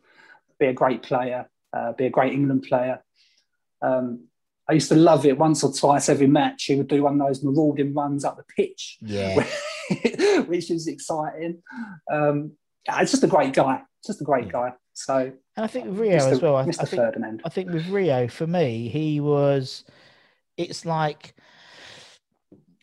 [0.60, 3.04] Be a great player, uh, be a great England player.
[3.82, 4.28] Um,
[4.68, 6.64] I used to love it once or twice every match.
[6.66, 9.36] He would do one of those marauding runs up the pitch, yeah.
[10.48, 11.62] which is exciting.
[12.12, 12.54] Um,
[12.88, 14.52] it's just a great guy, just a great yeah.
[14.52, 14.74] guy.
[14.94, 16.32] So, and I think Rio Mr.
[16.32, 16.56] as well.
[16.56, 16.82] I, Mr.
[16.82, 17.42] I think, Ferdinand.
[17.44, 19.84] I think with Rio, for me, he was.
[20.58, 21.36] It's like,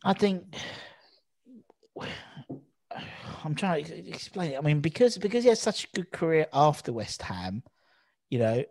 [0.04, 0.44] I think.
[3.44, 4.58] I'm trying to explain it.
[4.58, 7.62] I mean, because because he had such a good career after West Ham,
[8.30, 8.64] you know,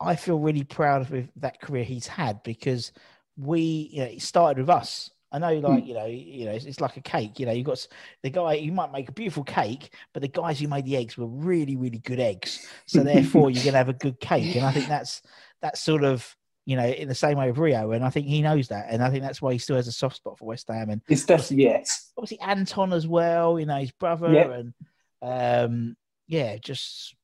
[0.00, 2.92] I feel really proud of that career he's had because
[3.36, 5.10] we, you know, it started with us.
[5.32, 5.86] I know, like mm.
[5.86, 7.40] you know, you know, it's, it's, like a cake.
[7.40, 7.86] You know, you got
[8.22, 8.54] the guy.
[8.54, 11.74] You might make a beautiful cake, but the guys who made the eggs were really,
[11.74, 12.66] really good eggs.
[12.84, 14.56] So therefore, you're going to have a good cake.
[14.56, 15.22] And I think that's
[15.62, 18.42] that's sort of you know in the same way of Rio, and I think he
[18.42, 20.68] knows that, and I think that's why he still has a soft spot for West
[20.68, 20.90] Ham.
[20.90, 22.12] And it's definitely yes.
[22.16, 23.58] Obviously, Anton as well.
[23.58, 24.50] You know, his brother, yep.
[24.50, 24.74] and
[25.22, 25.96] um,
[26.28, 27.14] yeah, just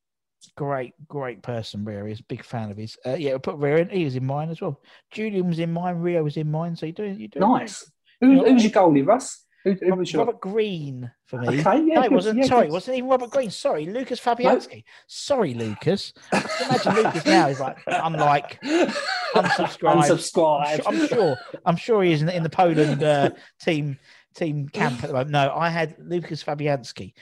[0.57, 1.85] great, great person.
[1.85, 2.96] Rio is big fan of his.
[3.07, 3.88] Uh, yeah, we'll put Rio in.
[3.88, 4.81] He was in mine as well.
[5.11, 5.96] Julian was in mine.
[5.96, 6.77] Rio was in mine.
[6.77, 7.18] So you doing?
[7.18, 7.48] You doing?
[7.48, 7.90] Nice.
[8.20, 9.44] Who, who's your goalie, Russ?
[9.64, 10.14] Who, who Robert.
[10.14, 11.60] Robert Green for me.
[11.60, 12.38] Okay, yeah, no, it wasn't.
[12.38, 13.50] Yeah, sorry, it wasn't even Robert Green.
[13.50, 14.76] Sorry, Lucas Fabianski.
[14.76, 14.82] No.
[15.08, 16.12] Sorry, Lucas.
[16.32, 20.02] imagine Lucas now is like, I'm like, unsubscribe.
[20.04, 20.82] Unsubscribe.
[20.86, 21.36] I'm sure.
[21.66, 23.98] I'm sure he is in, in the Poland uh, team
[24.34, 25.30] team camp at the moment.
[25.30, 27.14] No, I had Lucas Fabianski.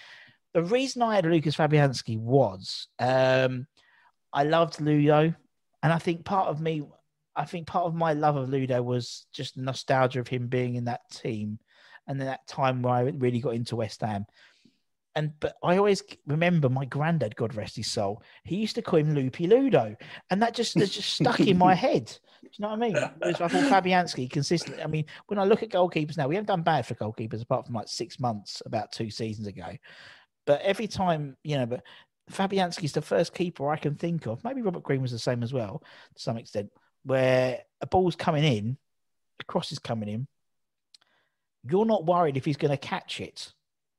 [0.52, 3.66] The reason I had Lucas Fabianski was um,
[4.32, 5.34] I loved Ludo,
[5.82, 6.82] and I think part of me,
[7.34, 10.84] I think part of my love of Ludo was just nostalgia of him being in
[10.84, 11.58] that team,
[12.06, 14.26] and then that time where I really got into West Ham.
[15.14, 18.98] And but I always remember my granddad, God rest his soul, he used to call
[18.98, 19.96] him Loopy Ludo,
[20.30, 22.06] and that just has just stuck in my head.
[22.42, 22.96] Do you know what I mean?
[22.96, 24.82] I thought Fabianski consistently.
[24.82, 27.66] I mean, when I look at goalkeepers now, we haven't done bad for goalkeepers apart
[27.66, 29.66] from like six months about two seasons ago.
[30.46, 31.82] But every time, you know, but
[32.30, 34.44] Fabianski's the first keeper I can think of.
[34.44, 35.82] Maybe Robert Green was the same as well
[36.14, 36.70] to some extent,
[37.04, 38.76] where a ball's coming in,
[39.40, 40.28] a cross is coming in,
[41.70, 43.52] you're not worried if he's going to catch it.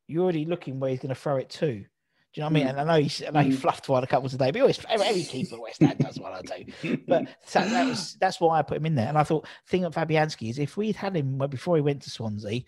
[0.08, 1.68] You're already looking where he's going to throw it to.
[1.68, 2.66] Do you know what I mean?
[2.68, 2.70] Mm.
[2.70, 3.58] And I know he's, I know he Mm.
[3.58, 6.98] fluffed one a couple today, but always every keeper West Ham does what I do.
[7.08, 9.08] But so that was that's why I put him in there.
[9.08, 12.10] And I thought thing of Fabianski is if we'd had him before he went to
[12.10, 12.62] Swansea,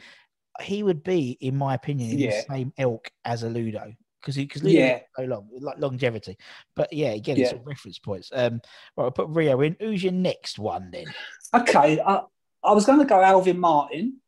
[0.62, 2.32] he would be, in my opinion, in Yeah.
[2.32, 5.00] the same ilk as a Ludo because because Ludo Yeah.
[5.16, 6.36] so long like longevity.
[6.76, 7.58] But yeah, again, it's Yeah.
[7.60, 8.32] all reference points.
[8.34, 8.62] Um,
[8.98, 9.78] right, I'll put Rio in.
[9.80, 11.06] Who's your next one then?
[11.54, 12.22] Okay, I,
[12.64, 14.20] I was going to go Alvin Martin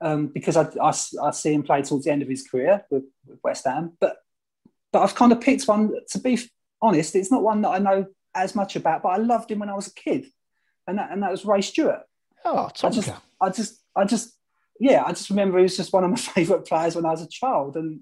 [0.00, 0.92] um, because I, I,
[1.22, 4.16] I see him play towards the end of his career with, with West Ham, but
[4.92, 5.92] but I've kind of picked one.
[6.10, 6.38] To be
[6.80, 9.68] honest, it's not one that I know as much about, but I loved him when
[9.68, 10.26] I was a kid,
[10.86, 12.00] and that and that was Ray Stewart.
[12.44, 14.36] Oh, I just, I just, I just,
[14.80, 17.22] yeah, I just remember he was just one of my favourite players when I was
[17.22, 18.00] a child, and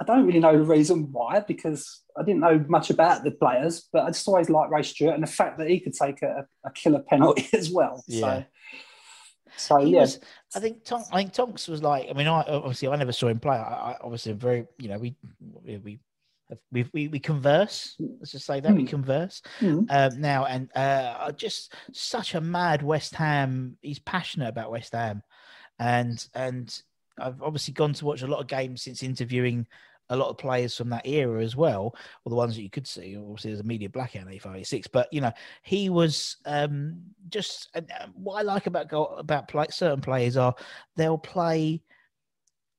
[0.00, 3.86] I don't really know the reason why because I didn't know much about the players,
[3.92, 6.46] but I just always liked Ray Stewart and the fact that he could take a,
[6.64, 8.02] a killer penalty as well.
[8.08, 8.20] Yeah.
[8.20, 8.44] So,
[9.56, 10.20] so He yeah, was,
[10.54, 12.08] I think I think Tonks was like.
[12.10, 13.56] I mean, I obviously I never saw him play.
[13.56, 15.16] I, I obviously very, you know, we
[15.64, 15.76] we
[16.72, 17.96] we we, we, converse.
[18.18, 18.86] Let's just say that we Hmm.
[18.86, 19.86] converse Mm.
[19.88, 23.76] um, now, and uh, just such a mad West Ham.
[23.82, 25.22] He's passionate about West Ham,
[25.78, 26.82] and and
[27.18, 29.66] I've obviously gone to watch a lot of games since interviewing
[30.10, 31.94] a lot of players from that era as well,
[32.24, 33.16] or the ones that you could see.
[33.16, 35.32] Obviously, there's a media blackout in 85 but you know,
[35.62, 40.54] he was um, just and, uh, what I like about about play, certain players are
[40.96, 41.80] they'll play.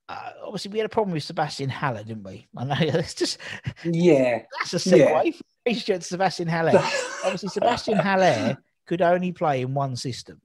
[0.10, 2.48] Uh, obviously, we had a problem with Sebastian Haller, didn't we?
[2.56, 3.38] I know it's just
[3.86, 5.00] yeah, that's a segue.
[5.00, 5.32] Yeah.
[5.32, 6.74] from Christian to Sebastian Haller.
[7.24, 8.58] Obviously, Sebastian Haller
[8.88, 10.42] could only play in one system.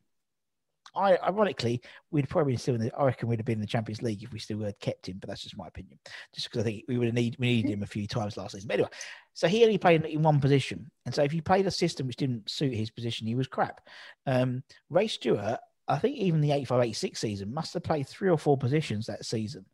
[0.97, 2.93] I, ironically, we'd probably been still in the.
[2.97, 5.19] I reckon we'd have been in the Champions League if we still had kept him,
[5.19, 5.99] but that's just my opinion.
[6.35, 8.53] Just because I think we would have need we needed him a few times last
[8.53, 8.69] season.
[8.69, 8.89] But anyway,
[9.35, 12.17] so he only played in one position, and so if you played a system which
[12.17, 13.81] didn't suit his position, he was crap.
[14.27, 18.57] Um, Ray Stewart, I think even the 85-86 season must have played three or four
[18.57, 19.67] positions that season.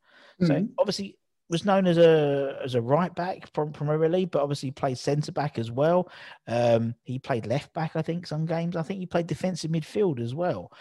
[0.42, 0.70] So Mhm.
[0.78, 1.18] obviously
[1.48, 5.58] was known as a as a right back from primarily, but obviously played centre back
[5.58, 6.10] as well.
[6.46, 8.74] Um, he played left back, I think, some games.
[8.74, 10.72] I think he played defensive midfield as well,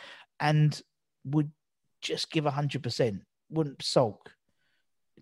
[0.42, 0.82] and
[1.24, 1.52] would
[2.02, 3.22] just give hundred percent.
[3.50, 4.34] Wouldn't sulk.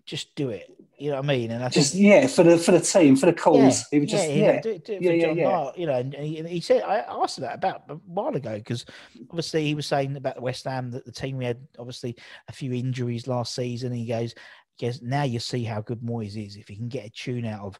[0.06, 0.66] Just do it.
[0.98, 1.50] You know what I mean?
[1.50, 3.86] And I think just yeah for the for the team for the cause.
[3.90, 5.70] he would just yeah, yeah, yeah, do, it- do it Yeah, for yeah, John yeah.
[5.76, 8.84] You know, and, he, and he said I asked that about a while ago because
[9.30, 12.16] obviously he was saying about the West Ham that the team we had obviously
[12.48, 13.92] a few injuries last season.
[13.92, 14.34] And he goes,
[14.80, 17.64] goes, now you see how good Moyes is if he can get a tune out
[17.64, 17.78] of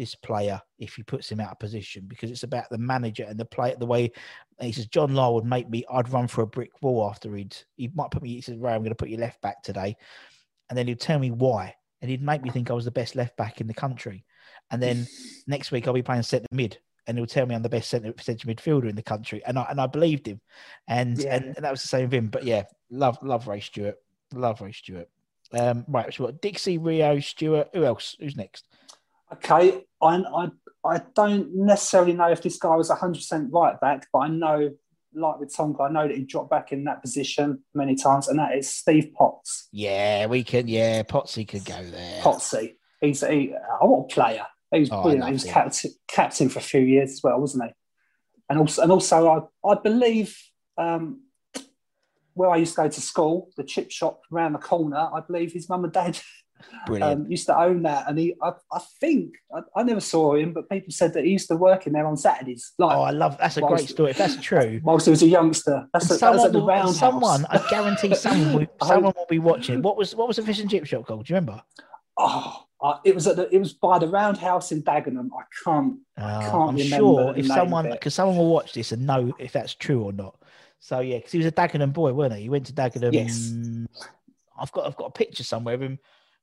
[0.00, 3.38] this player if he puts him out of position because it's about the manager and
[3.38, 4.10] the play the way
[4.58, 7.54] he says John Lyall would make me I'd run for a brick wall after he'd
[7.76, 9.98] he might put me he says Ray I'm going to put you left back today.
[10.70, 13.14] And then he'd tell me why and he'd make me think I was the best
[13.14, 14.24] left back in the country.
[14.70, 15.06] And then
[15.46, 18.14] next week I'll be playing centre mid and he'll tell me I'm the best centre,
[18.20, 20.40] centre midfielder in the country and I and I believed him.
[20.88, 21.34] And, Yeah.
[21.34, 23.96] and and that was the same with him but yeah love love Ray Stewart.
[24.32, 25.10] Love Ray Stewart.
[25.52, 27.68] Um right so what Dixie Rio Stewart.
[27.74, 28.16] Who else?
[28.18, 28.64] Who's next
[29.32, 30.48] Okay, I, I
[30.84, 34.70] I don't necessarily know if this guy was 100% right back, but I know,
[35.14, 38.38] like with Tonka, I know that he dropped back in that position many times, and
[38.38, 39.68] that is Steve Potts.
[39.72, 42.74] yeah we can yeah Potsy could go there Potsy.
[43.00, 44.46] He's he, oh, what a player.
[44.72, 45.26] He was Oh, brilliant.
[45.26, 47.70] He was captain, captain for a few years as well, wasn't he?
[48.48, 50.36] And also, and also, I, I believe
[50.76, 51.22] um,
[52.34, 55.52] where I used to go to school, the chip shop around the corner, I believe
[55.52, 56.20] his mum and dad
[56.86, 58.08] brilliant um, used to own that.
[58.08, 61.30] And he, I, I think, I, I never saw him, but people said that he
[61.30, 62.72] used to work in there on Saturdays.
[62.78, 65.22] Like, oh I love that's a whilst- great story if that's true whilst he was
[65.22, 65.86] a youngster.
[65.92, 66.98] That's, the, that was at the will- Roundhouse.
[66.98, 69.82] someone, I guarantee someone, will, I- someone will be watching.
[69.82, 71.26] What was what was the fish and chip shop called?
[71.26, 71.62] Do you remember?
[72.18, 75.28] Oh, uh, it was at the, it was by the Roundhouse in Dagenham.
[75.38, 75.98] I can't.
[76.16, 79.32] I Oh, can't I'm remember sure if someone, because someone will watch this and know
[79.38, 80.36] if that's true or not.
[80.80, 82.42] So yeah, because he was a Dagenham boy, weren't he?
[82.42, 83.12] He went to Dagenham.
[83.12, 83.52] Yes.
[84.58, 85.98] I've got I've got a picture somewhere of him.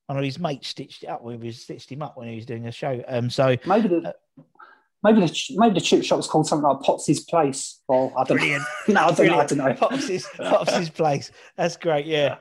[0.07, 2.45] One of his mates stitched it up with him, stitched him up when he was
[2.45, 3.03] doing a show.
[3.07, 4.15] Um, so Maybe the
[5.03, 7.81] maybe the maybe the chip shop was called something like Potsy's Place.
[7.89, 8.63] Or I don't Brilliant.
[8.87, 8.93] know.
[8.93, 9.39] No, I don't know.
[9.39, 9.73] I don't know.
[9.73, 11.29] Pops's, Pops's place.
[11.57, 12.05] That's great.
[12.05, 12.37] Yeah,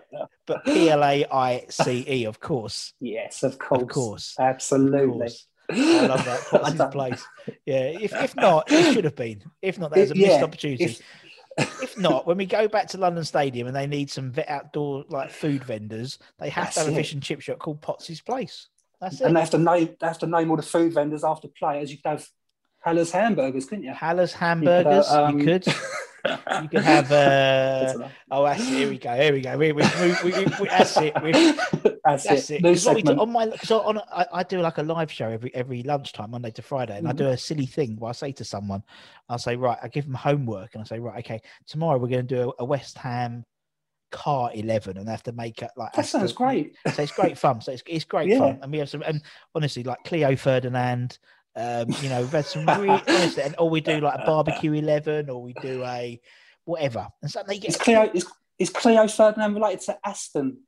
[0.47, 3.83] but P L A I C E, of course, Yes, of course.
[3.83, 4.35] of course.
[4.39, 5.19] Of Absolutely.
[5.19, 5.47] course.
[5.69, 6.41] I love that.
[6.79, 7.25] Potts' place.
[7.67, 7.87] Yeah.
[8.01, 9.43] If, if not, it should have been.
[9.61, 10.85] If not, there's a Yeah, missed opportunity.
[10.85, 11.01] if-
[11.59, 15.05] If, not, when we go back to London Stadium and they need some vet outdoor
[15.09, 18.21] like food vendors, they have to That's have a fish and chip shop called Potsy's
[18.21, 18.69] Place.
[19.01, 19.27] That's it.
[19.27, 21.91] And they have to name they have to name all the food vendors after players.
[21.91, 22.29] You could have
[22.87, 23.93] Haller's hamburgers, couldn't you?
[23.93, 25.09] Haller's hamburgers.
[25.11, 25.67] You um, could.
[26.61, 27.13] You could have.
[27.13, 28.65] Uh, oh, that's it.
[28.67, 29.15] Here we go.
[29.15, 29.57] Here we go.
[29.57, 31.15] We, we, we, we, we, that's it.
[31.23, 31.31] We,
[32.05, 32.65] That's, That's it.
[32.65, 32.85] it.
[32.85, 35.55] What we do on my because on I, I do like a live show every
[35.55, 37.17] every lunchtime Monday to Friday, and I Mhm.
[37.19, 38.83] do a silly thing where I say to someone,
[39.29, 42.27] I'll say right, I give them homework, and I say right, okay, tomorrow we're going
[42.27, 43.45] to do a, a West Ham
[44.11, 46.77] car eleven and have to make it like That sounds Aston- great.
[46.93, 47.61] So it's great fun.
[47.61, 48.39] So it's it's great Yeah.
[48.41, 49.23] fun, and we have some and
[49.55, 51.21] honestly like Cleo Ferdinand.
[51.57, 54.73] Um, you know, we've had some really honestly, and or we do like a barbecue
[54.75, 56.21] eleven, or we do a
[56.65, 58.27] whatever, and so they get Is Cleo is,
[58.59, 60.59] is Cleo Ferdinand related to Aston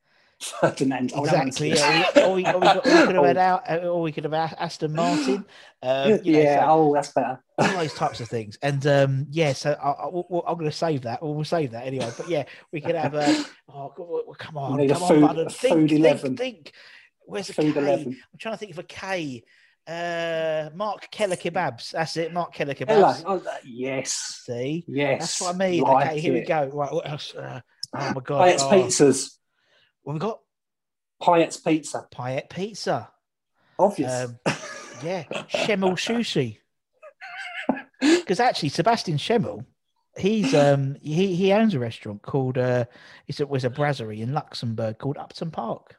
[0.40, 1.12] Ferdinand?
[1.14, 1.70] Oh, Exactly.
[1.70, 1.74] Yeah.
[2.04, 2.16] sense.
[2.16, 5.44] We, or, we, or, we, could have had out, or we could have Aston Martin.
[5.82, 6.60] Um, you know, yeah.
[6.60, 7.42] so oh, that's better.
[7.58, 8.58] all those types of things.
[8.62, 11.20] And um, yeah, so I, I'm going to save that.
[11.22, 12.10] Or we'll save that anyway.
[12.16, 13.14] But yeah, we could have.
[13.14, 16.36] Uh, oh, God, come on, a come food- on, a Think, food think, 11.
[16.36, 16.72] think.
[17.26, 17.80] Where's the Food K?
[17.80, 18.06] 11.
[18.06, 19.44] I'm trying to think of a K.
[19.88, 21.92] Uh, Marc Keller kebabs.
[21.92, 22.32] That's it.
[22.32, 23.22] Marc Keller kebabs.
[23.26, 24.42] Oh, yes.
[24.44, 25.20] See, Yes.
[25.20, 25.82] that's what I mean.
[25.82, 26.66] Like okay, here we go.
[26.72, 27.34] Right, what else?
[27.34, 27.60] Uh,
[27.96, 28.44] oh my god.
[28.44, 29.30] Payet's oh, pizzas.
[30.02, 30.40] What we got?
[31.22, 32.06] Payet's pizza.
[32.14, 33.10] Payet pizza.
[33.78, 34.24] Obvious.
[34.24, 34.38] Um,
[35.02, 36.58] Yeah, Schemmel Sushi.
[38.00, 39.64] Because actually, Sebastian Schemmel,
[40.16, 42.84] he's um he he owns a restaurant called uh
[43.28, 45.96] it's a, was a brasserie in Luxembourg called Upton Park.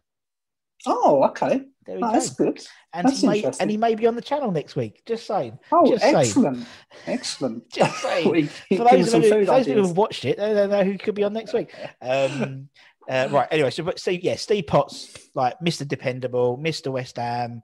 [0.85, 1.61] oh, okay.
[1.89, 2.13] There we Oh, go.
[2.13, 2.59] that's good.
[2.93, 5.01] and that's he may and he may be on the channel next week.
[5.07, 5.57] Just saying.
[5.71, 6.15] Oh, Just saying.
[6.17, 6.67] excellent.
[7.07, 7.69] Excellent.
[7.73, 8.29] Just saying.
[8.31, 11.15] We- For those, of you, those of who've watched it, they, they know who could
[11.15, 11.73] be on next week.
[11.99, 12.69] Um,
[13.09, 13.47] uh, right.
[13.49, 15.87] Anyway, so but Steve, yeah, Steve Potts, like Mr.
[15.87, 16.91] Dependable, Mr.
[16.91, 17.63] West Ham,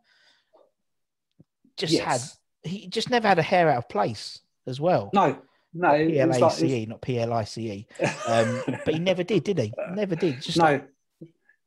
[1.78, 2.04] just Yes.
[2.04, 5.12] had he just never had a hair out of place as well.
[5.14, 5.38] No,
[5.72, 5.92] no.
[5.96, 7.88] P A like- C E, not P L I C E.
[8.28, 9.72] Um, but he never did, did he?
[9.92, 10.42] Never did.
[10.42, 10.82] Just no,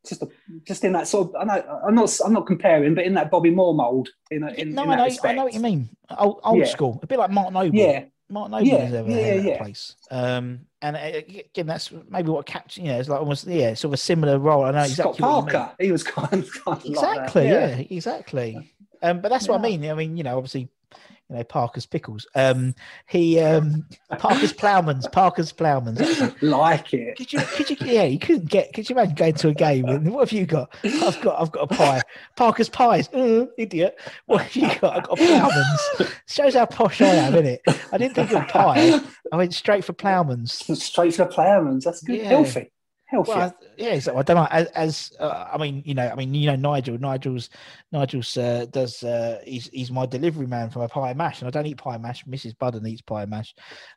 [0.08, 0.28] just a,
[0.66, 1.36] just in that sort of.
[1.36, 2.18] I know, I'm not.
[2.24, 4.08] I'm not comparing, but in that Bobby Moore mold.
[4.30, 5.88] In, in, no, in I know, I know what you mean.
[6.18, 6.64] Old, old Yeah.
[6.66, 7.74] school, a bit like Mark Noble.
[7.74, 9.96] Yeah, Mark Noble Yeah, has ever yeah, yeah, place.
[10.10, 12.82] Um, and uh, again, that's maybe what captured.
[12.82, 14.64] You know, it's like almost yeah, sort of a similar role.
[14.64, 15.24] I know Scott exactly.
[15.24, 15.52] what you mean.
[15.52, 15.74] Parker.
[15.80, 17.50] He was kind of, kind of Exactly.
[17.50, 17.96] Like yeah.
[17.96, 18.74] exactly.
[19.02, 19.88] Um, but that's what I mean.
[19.88, 20.68] I mean, you know, obviously,
[21.28, 22.26] you know, Parker's pickles.
[22.34, 22.74] Um,
[23.06, 23.86] he um,
[24.18, 26.00] Parker's Plowman's Parker's Plowman's.
[26.42, 27.16] Like it.
[27.16, 28.72] Could you, could you, yeah, you couldn't get.
[28.72, 30.74] Could you imagine going to a game and what have you got?
[30.84, 32.02] I've got, I've got a pie.
[32.36, 33.08] Parker's pies.
[33.12, 33.98] Uh, idiot.
[34.26, 34.96] What have you got?
[34.96, 36.12] I've got a ploughman's.
[36.26, 37.58] Shows how posh I am, innit?
[37.92, 39.00] I didn't think of pie.
[39.32, 40.54] I went straight for Plowman's.
[40.82, 41.84] Straight for Plowman's.
[41.84, 42.16] That's good.
[42.16, 42.28] Yeah.
[42.28, 42.70] Healthy.
[43.08, 43.30] Healthy.
[43.30, 44.46] Well, yeah, so I don't know.
[44.50, 47.48] As, as uh, I mean, you know, I mean, you know, Nigel, Nigel's,
[47.90, 49.02] Nigel's uh, does.
[49.02, 51.96] Uh, he's he's my delivery man for my pie mash, and I don't eat pie
[51.96, 52.26] mash.
[52.26, 52.58] Mrs.
[52.58, 53.54] Budden eats pie and mash,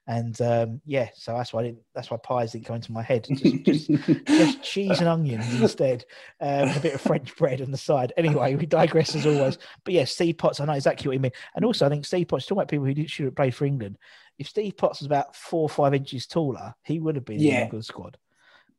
[0.08, 1.80] and um, yeah, so that's why I didn't.
[1.94, 3.28] That's why pies didn't come into my head.
[3.30, 3.90] Just, just,
[4.28, 6.06] just cheese and onions instead,
[6.40, 8.14] um, a bit of French bread on the side.
[8.16, 9.58] Anyway, we digress as always.
[9.84, 12.30] But yeah, Steve Potts, I know exactly what you mean, and also I think Steve
[12.30, 12.46] Potts.
[12.46, 13.98] Talking about people who didn't- should have played for England.
[14.40, 17.42] If Steve Potts was about four or five inches taller, he would have been in
[17.58, 18.18] the England squad.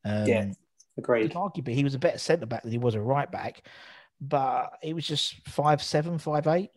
[0.05, 0.51] Um, Yeah.
[0.97, 1.33] Agreed.
[1.33, 3.63] arguably he was a better centre back than he was a right back,
[4.21, 6.69] but he was just five seven, five eight.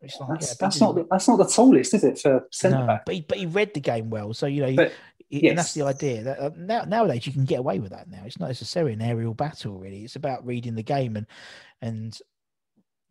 [0.00, 2.78] It's like, That's, yeah, that's not the, that's not the tallest, is it, for centre
[2.78, 3.04] no, back?
[3.04, 4.92] but he, but he read the game well, so you know, But,
[5.28, 6.22] he- and that's the idea.
[6.22, 8.08] That uh, now nowadays you can get away with that.
[8.10, 9.78] Now it's not necessarily an aerial battle.
[9.78, 11.26] Really, it's about reading the game and
[11.82, 12.18] and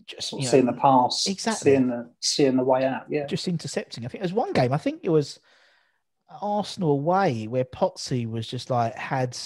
[0.08, 1.72] just you know, seeing the pass, Exactly.
[1.72, 3.04] seeing the seeing the way out.
[3.10, 4.04] Yeah, just intercepting.
[4.04, 4.74] I think there was one game.
[4.74, 5.40] I think it was
[6.42, 9.38] Arsenal away where Potsy was just like had,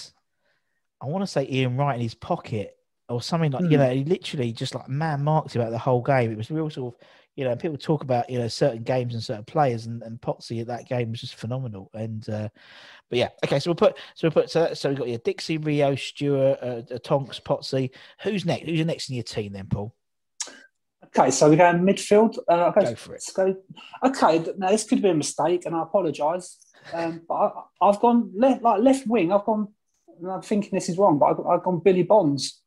[1.00, 2.76] I want to say Ian Wright in his pocket
[3.08, 3.78] or something like you Hmm.
[3.78, 6.30] know he literally just like man marked about the whole game.
[6.30, 7.00] It was real sort of
[7.36, 10.60] you know people talk about you know certain games and certain players and, and Potsy
[10.60, 11.90] at that game was just phenomenal.
[11.94, 12.48] And uh,
[13.08, 15.18] but yeah, okay, so we'll put so we'll put so that, so we've got your
[15.18, 17.90] Dixie, Rio, Stewart, uh, uh, Tonks, Potsy.
[18.22, 18.66] Who's next?
[18.66, 19.94] Who's your next in your team then, Paul?
[21.06, 22.36] Okay, so we're going midfield.
[22.48, 23.24] Uh, okay, Go for it.
[23.34, 23.56] Go.
[24.04, 26.58] Okay, now this could be a mistake, and I apologise.
[26.92, 27.50] Um, but I,
[27.88, 29.32] I've gone left, like left wing.
[29.32, 29.68] I've gone.
[30.20, 32.60] and I'm thinking this is wrong, but I've, I've gone Billy Bonds.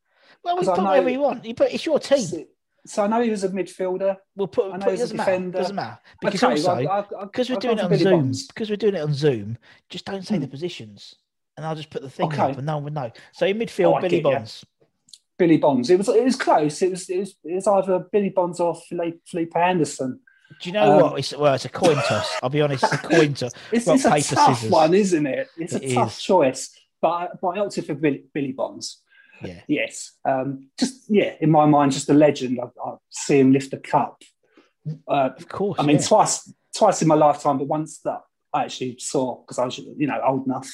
[0.43, 1.45] Well, we put know- whatever you want.
[1.45, 2.19] You put it's your team.
[2.25, 2.45] So,
[2.85, 4.17] so I know he was a midfielder.
[4.35, 5.31] We'll put, I know put he's a doesn't matter.
[5.31, 5.57] defender.
[5.59, 8.03] Doesn't matter because okay, also well, I- I- because we're I've doing it on Billy
[8.03, 8.11] Zoom.
[8.19, 8.47] Bonds.
[8.47, 9.57] Because we're doing it on Zoom,
[9.89, 10.51] just don't say the Hmm.
[10.51, 11.15] positions,
[11.57, 12.41] and I'll just put the thing Okay.
[12.51, 13.11] up, and no one would know.
[13.33, 14.21] So in midfield, Oh, Billy.
[14.21, 14.65] Bonds.
[15.37, 15.89] Billy Bonds.
[15.89, 16.81] It was it was close.
[16.81, 20.19] It was it was, it was either Billy Bonds or Felipe, Felipe Anderson.
[20.59, 21.19] Do you know Um, what?
[21.19, 22.37] It's, well, it's a coin toss.
[22.43, 23.51] I'll be honest, it's a coin toss.
[23.71, 24.71] It's, Rock, it's a paper, tough scissors.
[24.71, 25.47] one, isn't it?
[25.57, 26.69] It's It a tough choice.
[27.01, 29.01] But I- but I opted for Billy, Billy Bonds.
[29.43, 30.11] Yeah, Yes.
[30.23, 32.59] Um, just yeah, in my mind, just a legend.
[32.61, 34.21] I, I see him lift a cup.
[35.07, 35.79] Uh, of course.
[35.79, 36.03] I mean, yeah.
[36.05, 38.21] twice twice in my lifetime, but once that
[38.53, 40.69] I actually saw because I was you know old enough.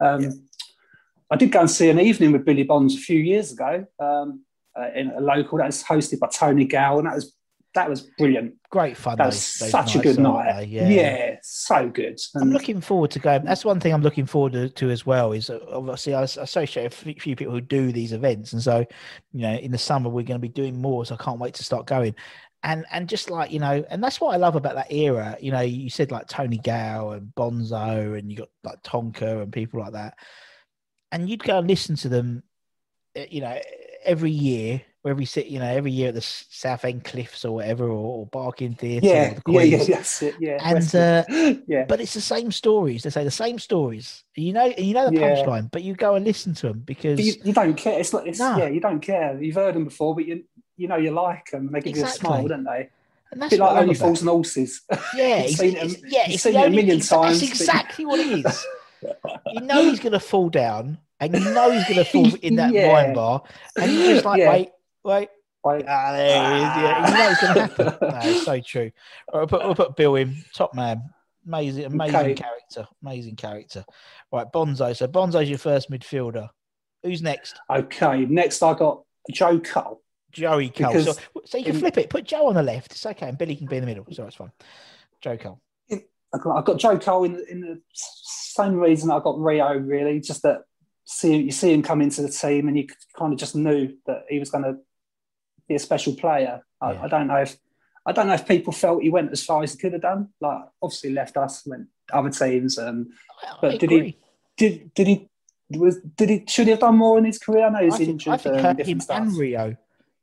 [0.00, 0.48] Um,
[1.30, 4.42] I did go and see an evening with Billy Bonds a few years ago um,
[4.78, 7.34] uh, in a local that was hosted by Tony Gow, and that was
[7.78, 8.54] that was brilliant.
[8.70, 9.16] great fun.
[9.18, 10.58] That was those such a good night.
[10.58, 10.66] they?
[10.66, 11.36] Yeah.
[11.42, 12.20] so good.
[12.34, 13.44] I'm looking forward to going.
[13.44, 15.32] That's one thing I'm looking forward to, to as well.
[15.32, 18.84] Is uh, obviously I associate a few people who do these events, and so
[19.32, 21.06] you know, in the summer we're going to be doing more.
[21.06, 22.14] So I can't wait to start going.
[22.64, 25.36] And and just like you know, and that's what I love about that era.
[25.40, 29.52] You know, you said like Tony Gow and Bonzo, and you got like Tonka and
[29.52, 30.18] people like that.
[31.12, 32.42] and you'd go and listen to them,
[33.16, 33.58] uh, you know,
[34.04, 37.44] every year, or every sit, you know, every year at the S- South End Cliffs
[37.44, 39.06] or whatever, or, or Barking Theatre.
[39.06, 40.34] or Yeah, the yeah, yeah, that's it.
[40.40, 41.24] Yeah, And, uh,
[41.66, 43.02] yeah, But it's the same stories.
[43.04, 44.24] They say the same stories.
[44.34, 45.36] You know, you know the Yeah.
[45.36, 47.98] punchline, but you go and listen to them because you, you don't care.
[48.00, 48.56] It's like it's, No.
[48.58, 49.40] yeah, you don't care.
[49.40, 50.44] You've heard them before, but you
[50.76, 51.70] you know you like them.
[51.72, 52.88] They give you a smile, don't they?
[53.30, 54.82] and A bit like Only Fools and Horses.
[55.14, 57.48] Yeah, You've seen it's- it- yeah, you've it's seen it a million times, That's but-
[57.50, 58.66] exactly what it is.
[59.52, 62.56] you know he's going to fall down, and you know he's going to fall in
[62.56, 62.92] that Yeah.
[62.92, 63.42] wine bar,
[63.80, 64.50] and you're just like, Yeah.
[64.50, 64.68] wait,
[65.04, 65.28] wait.
[65.64, 66.62] Like, Ah, there he is.
[66.62, 67.98] Yeah, you know it's going to happen.
[68.08, 68.90] No, it's so true.
[69.32, 71.02] All right, we'll, put, we'll put Bill in, top man.
[71.46, 72.34] Amazing, amazing Okay.
[72.34, 72.86] character.
[73.02, 73.84] Amazing character.
[74.32, 74.94] Right, Bonzo.
[74.96, 76.48] So Bonzo's your first midfielder.
[77.02, 77.58] Who's next?
[77.70, 79.02] okay, next I got
[79.32, 80.02] Joe Cole.
[80.30, 80.92] Joey Cole.
[80.92, 82.10] Because So, so you can in- flip it.
[82.10, 82.92] Put Joe on the left.
[82.92, 84.06] It's okay, and Billy can be in the middle.
[84.12, 84.52] So it's fine.
[85.20, 85.60] Joe Cole.
[85.90, 89.72] I got, I got Joe Cole in, in the same reason I got Rio.
[89.78, 90.62] Really, just that
[91.10, 92.86] see you see him come into the team, and you
[93.18, 94.76] kind of just knew that he was going to
[95.68, 96.60] be a special player.
[96.80, 97.02] I, Yeah.
[97.04, 97.56] I don't know if
[98.06, 100.28] I don't know if people felt he went as far as he could have done.
[100.40, 102.78] Like obviously left us, went other teams.
[102.78, 103.08] Um,
[103.42, 104.06] I, I But did agree.
[104.06, 104.18] he-
[104.56, 105.28] did did he
[105.70, 107.66] was did he should he have done more in his career?
[107.66, 108.32] I know he's I think, injured.
[108.34, 109.18] I think um, hurt him stuff.
[109.22, 109.76] and Rio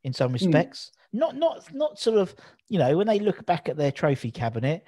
[0.03, 0.91] in some respects.
[1.13, 2.35] Not not not sort of
[2.67, 4.83] you know when they look back at their trophy cabinet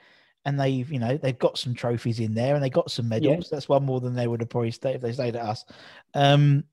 [0.48, 3.50] and they've you know they've got some trophies in there and they got some medals.
[3.50, 5.66] That's one more than they would have probably stayed if they stayed at us.
[6.14, 6.64] Um,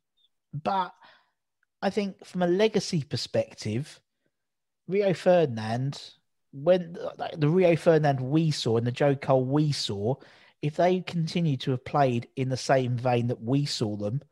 [0.52, 0.94] but
[1.82, 4.00] I think from a legacy perspective,
[4.86, 6.00] Rio Ferdinand,
[6.52, 10.14] when like, the Rio Ferdinand we saw and the Joe Cole we saw,
[10.62, 14.22] if they continue to have played in the same vein that we saw them,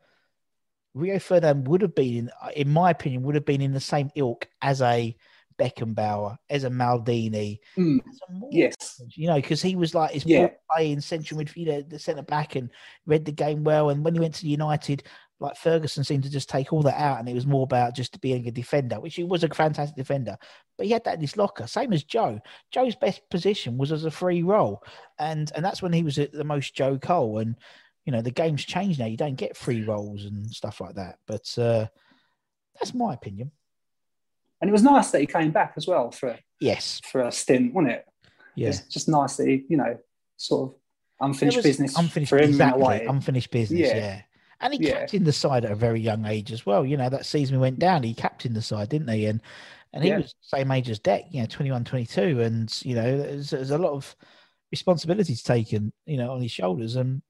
[0.93, 4.09] Rio Ferdinand would have been, in, in my opinion, would have been in the same
[4.15, 5.17] ilk as a
[5.57, 9.01] Beckenbauer, as a Maldini, Mm, as a Moore, yes.
[9.15, 10.49] you know, because he was like his Yeah.
[10.71, 12.69] play in central midfield, the centre back, and
[13.05, 13.89] read the game well.
[13.89, 15.03] And when he went to United,
[15.39, 18.19] like Ferguson seemed to just take all that out, and it was more about just
[18.21, 20.37] being a defender, which he was a fantastic defender.
[20.77, 22.39] But he had that in his locker, same as Joe.
[22.71, 24.83] Joe's best position was as a free role,
[25.19, 27.39] and and that's when he was at the most Joe Cole.
[27.39, 27.55] And
[28.05, 31.17] you know, the game's changed now; you don't get free rolls and stuff like that.
[31.27, 31.87] But uh,
[32.79, 33.51] that's my opinion.
[34.63, 37.73] And it was nice that he came back as well for Yes, for a stint,
[37.73, 38.05] wasn't it?
[38.55, 38.69] yeah.
[38.69, 39.97] It's just nice that he, you know,
[40.37, 40.75] sort of
[41.19, 43.05] unfinished business unfinished, for him exactly, way.
[43.05, 43.81] unfinished business.
[43.81, 43.97] Yeah.
[43.97, 44.21] Yeah.
[44.61, 44.99] And he Yeah.
[44.99, 46.85] captained the side at a very young age as well.
[46.85, 49.25] You know, that season we went down, he captained the side, didn't he?
[49.25, 49.41] And
[49.91, 50.19] and he Yeah.
[50.19, 52.39] was same age as Deck, you know, 21, 22.
[52.39, 54.15] And, you know, there's, there's a lot of
[54.71, 56.95] responsibilities taken, you know, on his shoulders.
[56.95, 57.21] And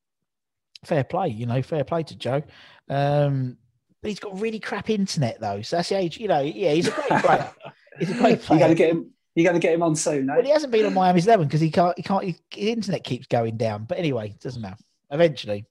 [0.85, 2.43] fair play, you know, fair play to Joe.
[2.89, 3.57] Um,
[4.03, 5.61] but he's got really crap internet, though.
[5.63, 7.49] So that's the age, you know, yeah, he's a great player.
[7.99, 8.59] He's a great player.
[8.59, 9.11] You're going to get him.
[9.35, 10.33] You're going to get him on soon, eh?
[10.33, 11.95] Well, he hasn't been on Miami's eleven because he can't.
[11.95, 12.23] He can't.
[12.25, 13.85] His internet keeps going down.
[13.85, 14.77] But anyway, it doesn't matter.
[15.11, 15.65] Eventually,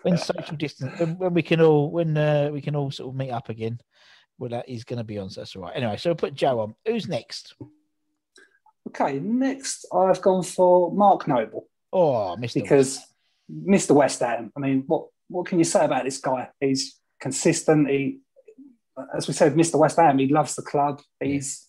[0.00, 3.16] when social distance, when, when we can all, when uh, we can all sort of
[3.16, 3.78] meet up again,
[4.38, 5.28] well, that he's going to be on.
[5.28, 5.76] So that's all right.
[5.76, 6.74] Anyway, so we'll put Joe on.
[6.86, 7.54] Who's next?
[8.88, 12.60] Okay, next I've gone for Mark Noble Oh, Mister.
[12.62, 12.98] because
[13.52, 13.90] Mr.
[13.94, 14.50] West Ham.
[14.56, 16.48] I mean, what what can you say about this guy?
[16.60, 17.88] He's consistent.
[17.88, 18.20] He,
[19.14, 19.78] as we said, Mr.
[19.78, 20.18] West Ham.
[20.18, 21.00] He loves the club.
[21.20, 21.66] He's.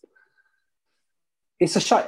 [1.60, 2.06] It's a shame.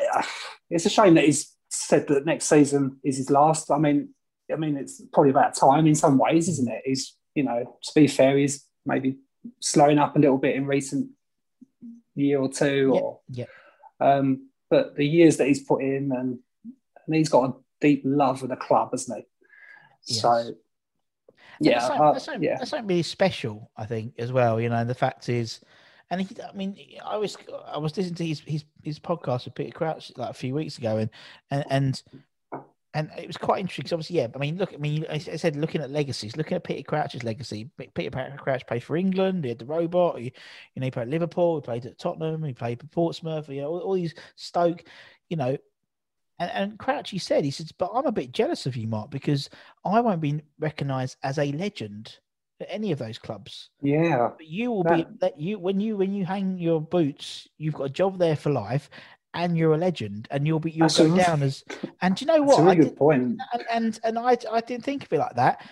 [0.69, 3.71] It's a shame that he's said that next season is his last.
[3.71, 4.09] I mean,
[4.51, 6.81] I mean, it's probably about time in some ways, isn't it?
[6.85, 9.17] He's, you know, to be fair, he's maybe
[9.59, 11.09] slowing up a little bit in recent
[12.15, 13.45] year or two, or yeah.
[13.99, 16.39] um, but the years that he's put in, and,
[17.05, 19.25] and he's got a deep love for the club, hasn't he?
[20.07, 20.21] Yes.
[20.21, 20.53] So,
[21.62, 24.59] yeah, that's something, uh, that's, something, yeah, that's something really special, I think, as well.
[24.59, 25.62] You know, and the fact is,
[26.09, 27.38] and he, I mean, I was
[27.68, 30.78] I was listening to his his, his podcast with Peter Crouch like a few weeks
[30.78, 31.09] ago, and
[31.49, 32.03] and and.
[32.93, 34.28] And it was quite interesting because obviously, yeah.
[34.36, 34.74] I mean, look.
[34.74, 37.70] I mean, I said looking at legacies, looking at Peter Crouch's legacy.
[37.93, 39.45] Peter Crouch played for England.
[39.45, 40.20] He had the robot.
[40.20, 41.55] He, you know, he played at Liverpool.
[41.55, 42.43] He played at Tottenham.
[42.43, 43.47] He played for Portsmouth.
[43.47, 44.84] You know, all, all these Stoke.
[45.30, 45.57] You know,
[46.41, 49.11] and, and Crouch, he said, he says, but I'm a bit jealous of you, Mark,
[49.11, 49.49] because
[49.85, 52.17] I won't be recognised as a legend
[52.59, 53.69] at any of those clubs.
[53.81, 57.75] yeah, But you will be that you when you when you hang your boots, you've
[57.75, 58.89] got a job there for life,
[59.35, 61.63] and you're a legend, and you'll be you'll That's go re- down as.
[62.01, 62.59] And do you know that's what?
[62.59, 63.39] a I really good point.
[63.53, 65.63] and and, and I I didn't think of it like that,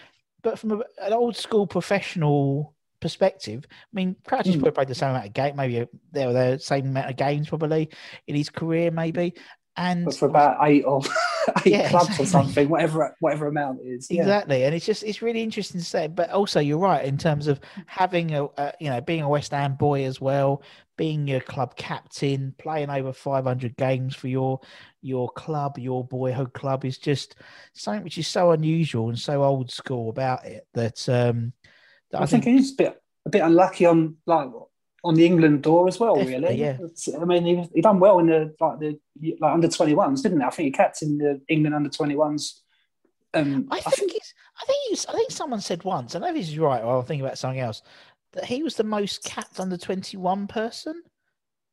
[0.44, 4.60] but from a, an old school professional perspective, I mean, Crouch has Mm.
[4.60, 7.48] probably played the same amount of game, maybe there or there, same amount of games
[7.50, 7.90] probably
[8.28, 9.34] in his career, maybe.
[9.80, 11.02] And But for about eight or
[11.66, 12.24] eight Yeah, clubs exactly.
[12.26, 14.12] or something, whatever whatever amount it is.
[14.12, 14.22] Yeah.
[14.24, 16.08] Exactly, and it's just it's really interesting to say.
[16.08, 19.52] But also, you're right in terms of having a, a you know being a West
[19.52, 20.64] Ham boy as well,
[20.98, 24.60] being your club captain, playing over 500 games for your
[25.02, 27.36] your club, your boyhood club is just
[27.74, 31.54] something which is so unusual and so old school about it that um
[32.14, 34.50] I, think, he's a bit a bit unlucky on like
[35.04, 36.16] on the England door as well.
[36.16, 36.74] Definitely, really, yeah.
[36.74, 39.00] It's- I mean, he, he done well in the like the
[39.40, 40.46] like under twenty ones, didn't he?
[40.46, 42.62] I think he captained the England under twenty ones.
[43.34, 44.34] Um, I think he's.
[44.62, 45.06] I think he's.
[45.06, 46.16] I think someone said once.
[46.16, 47.82] I don't know if this is right, or I'm thinking about something else.
[48.34, 51.02] That he was the most capped under 21 person,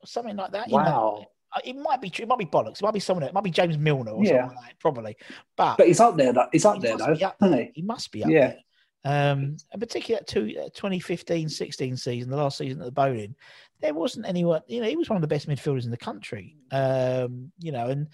[0.00, 0.68] or something like that.
[0.68, 2.24] You know, wow, uh, it might be true.
[2.24, 2.76] It might be bollocks.
[2.80, 3.24] It might be someone.
[3.24, 4.42] It might be James Milner or Yeah.
[4.42, 5.16] something like that, probably.
[5.56, 6.32] But, but he's up there.
[6.32, 6.46] Though.
[6.52, 7.56] He's up he there must though, be up there.
[7.56, 7.70] he?
[7.74, 8.40] He must be up Yeah.
[8.48, 8.58] there.
[9.06, 13.36] Um, and particularly that two, uh, 2015-16 season, the last season at the Boleyn,
[13.80, 14.62] there wasn't anyone.
[14.66, 16.56] You know, he was one of the best midfielders in the country.
[16.72, 18.08] Um, you know, and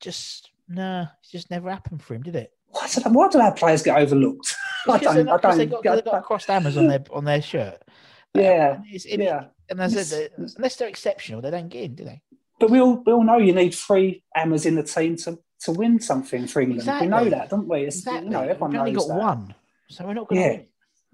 [0.00, 2.52] just no, it just never happened for him, did it?
[2.70, 4.54] Why do, why do our players get overlooked?
[4.88, 5.18] I don't.
[5.18, 5.70] I not- don't.
[5.82, 7.80] got, they got crossed hammers on their on their shirt.
[8.36, 9.44] Yeah, it's- it- yeah.
[9.70, 10.54] And as I Yes.
[10.56, 12.20] unless they're exceptional, they don't get in, do they?
[12.58, 15.72] But we all we all know you need three hammers in the team to, to
[15.72, 16.80] win something for England.
[16.80, 17.06] Exactly.
[17.06, 17.82] We know that, don't we?
[17.84, 18.24] It's, Exactly.
[18.24, 19.20] You know, everyone We've only knows got that.
[19.22, 19.54] one,
[19.94, 20.56] so we're not going to Yeah.
[20.56, 20.66] win.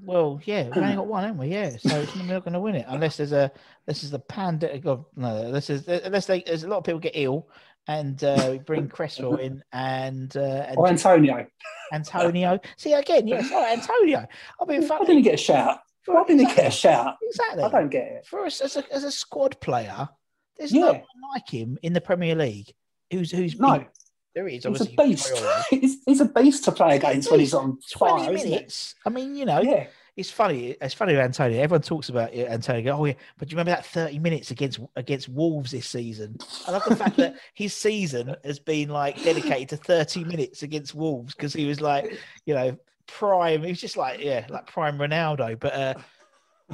[0.03, 1.49] Well, yeah, we've only got one, haven't we?
[1.49, 3.53] Yeah, so it's, we're not going to win it unless there's a
[3.87, 4.83] this is the pandemic.
[4.83, 7.49] God, no, this is unless they, there's a lot of people get ill,
[7.87, 11.47] and uh, we bring Cresswell in and uh, and Or Antonio.
[11.93, 12.59] Antonio.
[12.76, 14.26] See again, yes, oh, Antonio.
[14.61, 15.81] I mean, Why didn't get a shout?
[16.07, 17.16] Why didn't he get a shout?
[17.22, 17.62] Exactly.
[17.62, 18.26] I don't get it.
[18.26, 20.09] For us as a as a squad player,
[20.57, 20.81] there's Yeah.
[20.81, 21.03] no one
[21.35, 22.72] like him in the Premier League.
[23.12, 23.87] Who's who's No, been-
[24.35, 25.33] there is he's a obviously beast.
[25.70, 28.95] He's, he's a beast to play against when he's on fire, Twenty isn't minutes.
[29.05, 29.61] I mean, you know.
[29.61, 30.76] Yeah, it's funny.
[30.81, 31.61] It's funny with Antonio.
[31.61, 32.97] Everyone talks about it, Antonio.
[32.97, 36.37] Oh yeah, but do you remember that thirty minutes against against Wolves this season?
[36.66, 40.95] I love the fact that his season has been like dedicated to thirty minutes against
[40.95, 42.76] Wolves because he was like, you know,
[43.07, 43.62] prime.
[43.62, 45.59] He was just like, yeah, like prime Ronaldo.
[45.59, 45.95] But uh,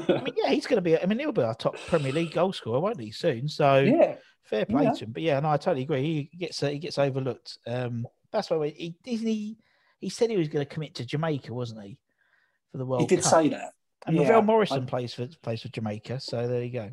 [0.09, 0.99] I mean, yeah, he's going to be.
[0.99, 3.11] I mean, he'll be our top Premier League goal scorer, won't he?
[3.11, 3.49] Soon.
[3.49, 4.17] So yeah.
[4.47, 4.93] Fair play Yeah.
[4.93, 5.13] to him.
[5.13, 6.29] But yeah, no, I totally agree.
[6.31, 7.59] He gets uh, he gets overlooked.
[7.67, 9.57] Um, that's why we, he he.
[9.99, 11.99] He said he was going to commit to Jamaica, wasn't he?
[12.71, 13.31] For the World He did Cup.
[13.33, 13.73] say that.
[14.07, 16.91] And Yeah, Ravel Morrison I- plays for plays for Jamaica, so there you go.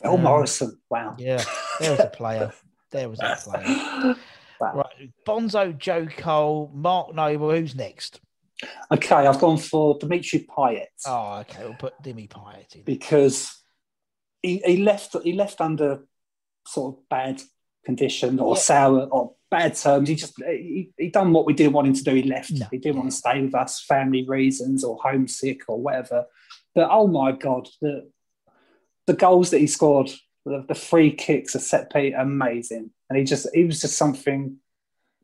[0.00, 0.78] Phil Um, Morrison.
[0.90, 1.14] Wow.
[1.18, 1.44] Yeah,
[1.80, 2.52] there was a player.
[2.90, 4.16] There was a player.
[4.60, 4.72] Wow.
[4.76, 7.50] Right, Bonzo, Joe Cole, Mark Noble.
[7.50, 8.20] Who's next?
[8.90, 12.82] Okay, I've gone for Dimitri Payet Oh, okay, we'll put Dimi Payet in.
[12.84, 13.62] because
[14.42, 16.00] he, he left he left under
[16.66, 17.42] sort of bad
[17.84, 18.60] condition or Yeah.
[18.62, 20.08] sour or bad terms.
[20.08, 22.14] He just he, he done what we didn't want him to do.
[22.14, 22.50] He left.
[22.52, 22.66] No.
[22.70, 26.26] He didn't want to stay with us, family reasons or homesick or whatever.
[26.74, 28.10] But oh my god, the
[29.06, 30.10] the goals that he scored,
[30.46, 32.90] the, the free kicks, a set piece, amazing.
[33.10, 34.56] And he just he was just something.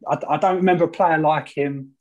[0.06, 1.92] I, I don't remember a player like him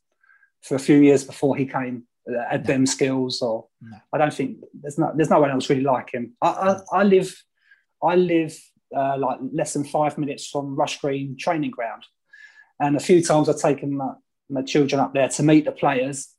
[0.62, 2.74] for a few years before he came uh, had No.
[2.74, 3.42] them skills.
[3.42, 3.98] Or No.
[4.14, 6.36] I don't think there's no there's no one else really like him.
[6.42, 6.48] I
[6.94, 7.34] I, I live
[8.04, 8.56] I live
[8.96, 12.04] uh, like less than five minutes from Rush Green training ground,
[12.80, 14.12] and a few times I've taken my,
[14.50, 16.30] my children up there to meet the players,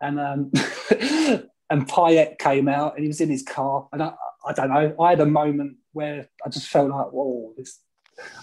[0.00, 0.52] and um,
[1.70, 4.12] and Payet came out and he was in his car, and I,
[4.46, 7.80] I don't know, I had a moment where I just felt like, whoa, this.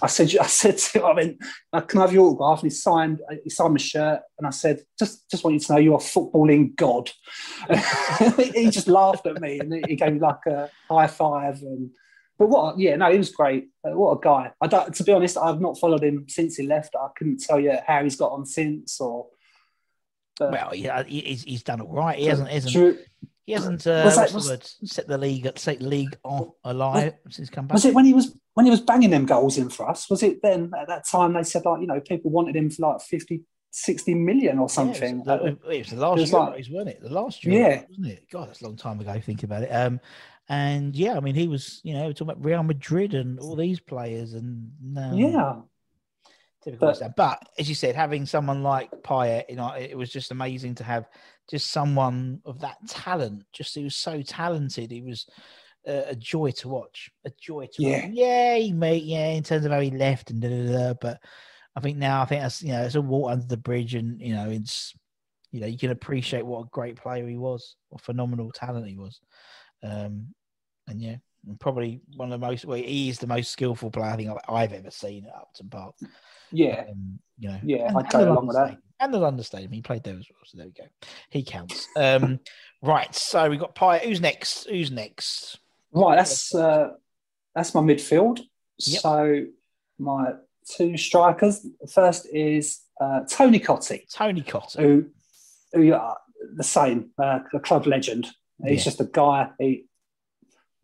[0.01, 1.39] I said, I said to him, I mean,
[1.87, 2.61] can I have your autograph?
[2.61, 5.73] And he signed, he signed my shirt, and I said, just, just want you to
[5.73, 7.11] know you're a footballing god.
[8.53, 11.91] he just laughed at me, and he gave me like a high five, and
[12.41, 12.79] but what?
[12.79, 13.69] Yeah, no, he was great.
[13.83, 14.51] Uh, what a guy!
[14.59, 16.95] I don't, to be honest, I've not followed him since he left.
[16.95, 19.27] I couldn't tell you how he's got on since, or.
[20.39, 22.17] but- Well, yeah, he's, he's done all right.
[22.17, 22.97] He hasn't, hasn't Drew-
[23.45, 27.13] he hasn't uh, Was that- the was- set the league set the league on alive
[27.29, 27.73] since come back.
[27.75, 30.09] Was it when he was when he was banging them goals in for us?
[30.09, 32.91] Was it then at that time they said like you know people wanted him for
[32.93, 35.23] like 50, 60 million or something?
[35.25, 37.01] Yeah, it, was, the- it was the last It was year, like- wasn't it?
[37.01, 37.83] The last year, Yeah.
[37.89, 38.25] wasn't it?
[38.31, 39.19] God, that's a long time ago.
[39.19, 39.69] Thinking about it.
[39.69, 39.99] Um,
[40.49, 43.79] and yeah, I mean, he was, you know, talking about Real Madrid and all these
[43.79, 45.55] players, and no, yeah,
[46.63, 50.31] typical But- But as you said, having someone like Payet, you know, it was just
[50.31, 51.05] amazing to have
[51.49, 53.43] just someone of that talent.
[53.53, 54.91] Just he was so talented.
[54.91, 55.25] He was
[55.87, 57.09] uh, a joy to watch.
[57.25, 58.05] A joy to Yeah.
[58.05, 58.11] watch.
[58.13, 61.19] Yeah, he made yeah in terms of how he left and da, da, da, but
[61.75, 64.21] I think now I think that's you know it's a water under the bridge, and
[64.21, 64.93] you know it's
[65.51, 68.97] you know you can appreciate what a great player he was, what phenomenal talent he
[68.97, 69.19] was.
[69.83, 70.27] Um,
[70.87, 71.15] and yeah,
[71.47, 72.65] and probably one of the most.
[72.65, 75.95] Well, he is the most skillful player I think I've, ever seen at Upton Park.
[76.51, 76.85] yeah.
[76.89, 78.77] Um, you know, Yeah, and, I'd go the along with that.
[78.99, 80.41] And the London Stadium, he played there as well.
[80.45, 80.87] So there we go.
[81.29, 81.87] He counts.
[81.95, 82.39] Um,
[82.83, 83.13] right.
[83.15, 83.99] So we've got Pie.
[83.99, 84.69] Who's next?
[84.69, 85.59] Who's next?
[85.91, 86.89] Right, that's uh,
[87.55, 88.41] that's my midfield.
[88.79, 89.01] Yep.
[89.01, 89.45] So
[89.97, 90.33] my
[90.69, 91.65] two strikers.
[91.91, 94.79] First is uh, Tony Cottee, Tony Cottee.
[94.79, 95.05] who
[95.73, 96.17] who are
[96.55, 98.27] the same, uh, a club legend.
[98.65, 98.83] He's Yeah.
[98.83, 99.49] just a guy.
[99.59, 99.85] He,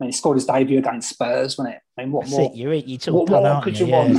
[0.00, 1.80] I mean, he scored his debut against Spurs, wasn't it?
[1.96, 2.50] I mean, what That's more?
[2.50, 2.56] it.
[2.56, 2.86] You're it.
[2.86, 3.86] You took What more could you?
[3.86, 4.08] you Yeah.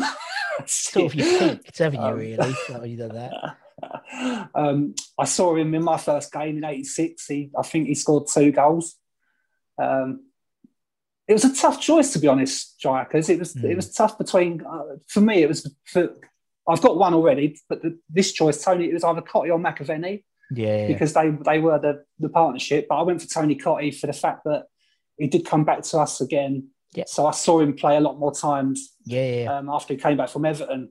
[0.59, 0.69] want?
[0.69, 2.05] Sort of your peaked, haven't you?
[2.05, 2.35] Um, Really?
[2.37, 4.49] That you done that.
[4.53, 7.25] um, I saw him in my first game in '86.
[7.27, 8.95] He, I think he scored two goals.
[9.81, 10.25] Um,
[11.29, 13.29] it was a tough choice, to be honest, strikers.
[13.29, 13.63] It was mm.
[13.65, 15.43] it was tough between uh, for me.
[15.43, 16.09] It was for,
[16.67, 20.23] I've got one already, but the, this choice, Tony, it was either Cottee or McAvennie.
[20.51, 22.87] Yeah, because they they were the the partnership.
[22.89, 24.65] But I went for Tony Cottee for the fact that
[25.17, 26.69] he did come back to us again.
[26.95, 27.03] Yeah.
[27.07, 28.95] So I saw him play a lot more times.
[29.05, 29.57] Yeah, yeah.
[29.57, 30.89] Um, after he came back from Everton.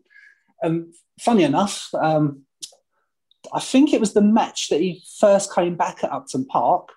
[0.62, 2.42] And funny enough, um,
[3.52, 6.90] I think it was the match that he first came back at Upton Park.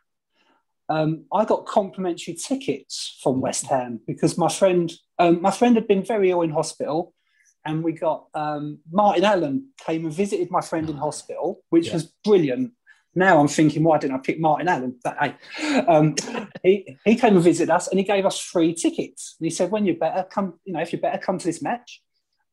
[0.90, 5.88] Um, I got complimentary tickets from West Ham because my friend, um, my friend had
[5.88, 7.14] been very ill in hospital,
[7.66, 11.94] and we got um, Martin Allen came and visited my friend in hospital, which yeah.
[11.94, 12.74] was brilliant.
[13.14, 14.98] Now I'm thinking, why didn't I pick Martin Allen?
[15.88, 16.16] Um,
[16.64, 19.36] he he came and visited us, and he gave us free tickets.
[19.40, 20.60] And he said, when you're better, come.
[20.64, 22.02] You know, if you're better, come to this match.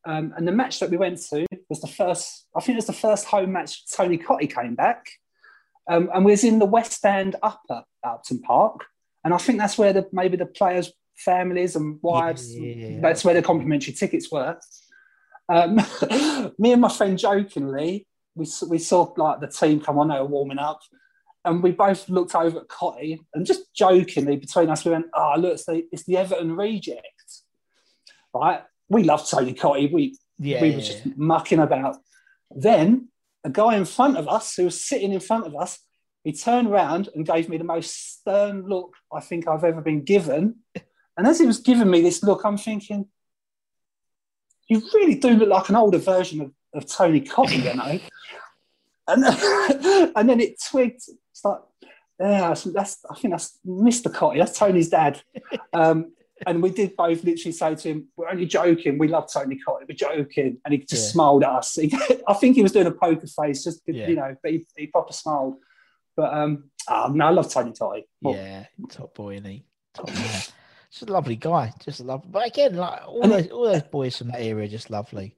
[0.05, 2.87] Um, and the match that we went to was the first, I think it was
[2.87, 5.09] the first home match Tony Cottee came back.
[5.89, 8.85] Um, and we was in the West End Upper Upton Park.
[9.23, 12.99] And I think that's where the maybe the players' families and wives, yeah.
[13.01, 14.57] that's where the complimentary tickets were.
[15.49, 15.75] Um,
[16.59, 20.25] me and my friend jokingly, we, we saw like the team come on, they were
[20.25, 20.81] warming up.
[21.45, 25.35] And we both looked over at Cottee and just jokingly between us, we went, oh,
[25.37, 27.03] look, it's the, it's the Everton reject.
[28.33, 28.61] Right?
[28.89, 29.91] we loved Tony Cottee.
[29.91, 31.97] We yeah, we were just mucking about.
[32.51, 33.09] Then
[33.43, 35.79] a guy in front of us who was sitting in front of us,
[36.23, 40.03] he turned around and gave me the most stern look I think I've ever been
[40.03, 40.55] given.
[41.15, 43.07] And as he was giving me this look, I'm thinking,
[44.69, 47.99] you really do look like an older version of, of Tony Cottee, you know.
[49.07, 51.01] and and then it twigged.
[51.31, 51.59] It's like,
[52.19, 54.13] yeah, that's, I think that's Mr.
[54.13, 54.37] Cottee.
[54.37, 55.21] That's Tony's dad.
[55.73, 56.13] Um,
[56.45, 58.97] and we did both literally say to him, "We're only joking.
[58.97, 59.85] We love Tony Cottee.
[59.89, 61.11] We're joking." And he just yeah.
[61.11, 61.75] smiled at us.
[61.75, 61.93] He,
[62.27, 64.07] I think he was doing a poker face, just yeah.
[64.07, 65.57] you know, but he, he proper smiled.
[66.15, 68.03] But um, oh, no, I love Tony Cottee.
[68.21, 69.65] Yeah, top boy, isn't he?
[69.93, 70.41] Top man.
[70.91, 71.71] Just a lovely guy.
[71.83, 72.29] Just a lovely.
[72.31, 75.35] But again, like all those, all those boys from that era, are just lovely.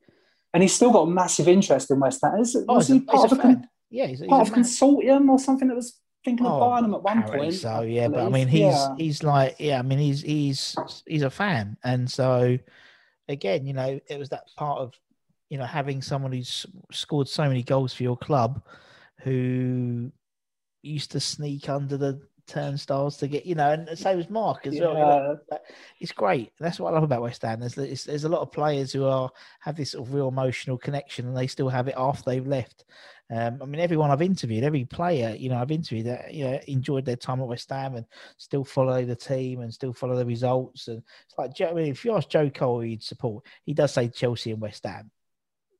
[0.53, 2.39] And he's still got massive interest in West Ham.
[2.39, 4.57] Is, oh, was he a, part of a, con- yeah, he's, he's part of a
[4.57, 7.53] consortium or something that was thinking of oh, buying him at one point.
[7.53, 8.95] So yeah, but I mean, he's yeah.
[8.97, 10.75] he's like yeah, I mean, he's he's
[11.05, 12.57] he's a fan, and so
[13.27, 14.93] again, you know, it was that part of
[15.49, 18.61] you know having someone who's scored so many goals for your club,
[19.21, 20.11] who
[20.81, 22.21] used to sneak under the
[22.51, 24.87] turnstiles to get, you know, and same as Mark as yeah.
[24.87, 25.39] well.
[25.99, 26.51] It's great.
[26.59, 27.59] That's what I love about West Ham.
[27.59, 29.29] There's, there's a lot of players who are
[29.61, 32.85] have this sort of real emotional connection, and they still have it after they've left.
[33.33, 36.59] Um, I mean, everyone I've interviewed, every player, you know, I've interviewed that, you know,
[36.67, 40.25] enjoyed their time at West Ham and still follow the team and still follow the
[40.25, 40.89] results.
[40.89, 44.09] And it's like, I mean, if you ask Joe Cole, he'd support, he does say
[44.09, 45.09] Chelsea and West Ham.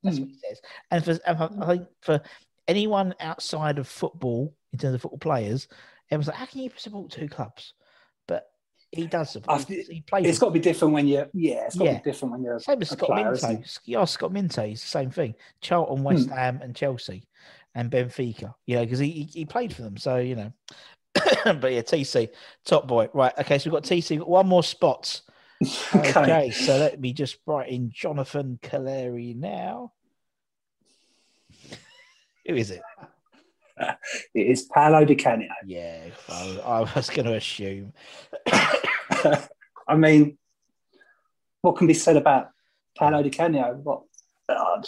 [0.01, 0.21] That's mm.
[0.21, 0.61] what he says.
[0.91, 1.19] And for,
[1.61, 2.21] I think for
[2.69, 5.67] anyone outside of football, in terms of football players,
[6.11, 7.73] everyone's like, how can you support two clubs?
[8.27, 8.47] But
[8.91, 9.67] he does support.
[9.67, 10.27] He, he plays.
[10.27, 11.29] It's got to be different when you're.
[11.33, 11.97] Yeah, it's got yeah.
[11.97, 12.59] to be different when you're.
[12.59, 13.63] Same as Scott player, Minto.
[13.85, 14.65] Yeah, Scott Minto.
[14.65, 15.35] He's the same thing.
[15.61, 16.33] Charlton, West hmm.
[16.33, 17.23] Ham, and Chelsea,
[17.73, 18.53] and Benfica.
[18.65, 19.97] You know, because he, he played for them.
[19.97, 20.53] So you know.
[21.13, 22.29] but yeah, TC,
[22.65, 23.09] top boy.
[23.13, 23.33] Right.
[23.39, 24.19] Okay, so we've got TC.
[24.19, 25.21] Got one more spot.
[25.95, 26.09] okay.
[26.09, 26.51] okay.
[26.51, 29.93] So let me just write in Jonathan Calleri now.
[32.47, 32.81] Who is it?
[34.33, 35.49] it is Paolo Di Canio.
[35.65, 37.93] Yeah, I was going to assume.
[38.47, 40.37] I mean,
[41.61, 42.49] what can be said about
[42.97, 43.73] Paolo Di Canio?
[43.83, 44.03] What,
[44.49, 44.81] uh,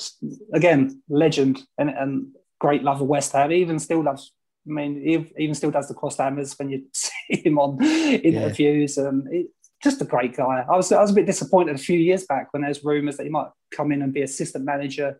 [0.53, 2.27] again, legend and, and
[2.59, 3.51] great love of West Ham.
[3.51, 4.31] He even still loves.
[4.67, 8.97] I mean, he even still does the cross hammers when you see him on interviews.
[8.97, 9.07] Yeah.
[9.07, 9.47] Um, it,
[9.83, 10.65] just a great guy.
[10.67, 13.23] I was I was a bit disappointed a few years back when there's rumours that
[13.23, 15.19] he might come in and be assistant manager.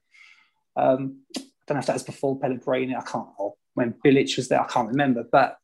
[0.78, 2.96] Um, I don't know if that was before Pellegrini.
[2.96, 3.28] I can't.
[3.74, 4.62] When Bilic was there.
[4.62, 5.58] I can't remember, but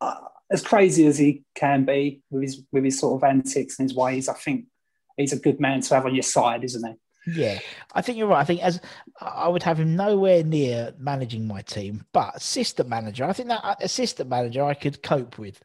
[0.00, 0.16] uh,
[0.50, 3.96] as crazy as he can be with his with his sort of antics and his
[3.96, 4.66] ways, I think
[5.16, 6.94] he's a good man to have on your side, isn't he?
[7.24, 7.58] Yeah,
[7.94, 8.40] I think you're right.
[8.40, 8.80] I think as
[9.20, 13.64] I would have him nowhere near managing my team, but assistant manager, I think that
[13.64, 15.60] uh, assistant manager I could cope with.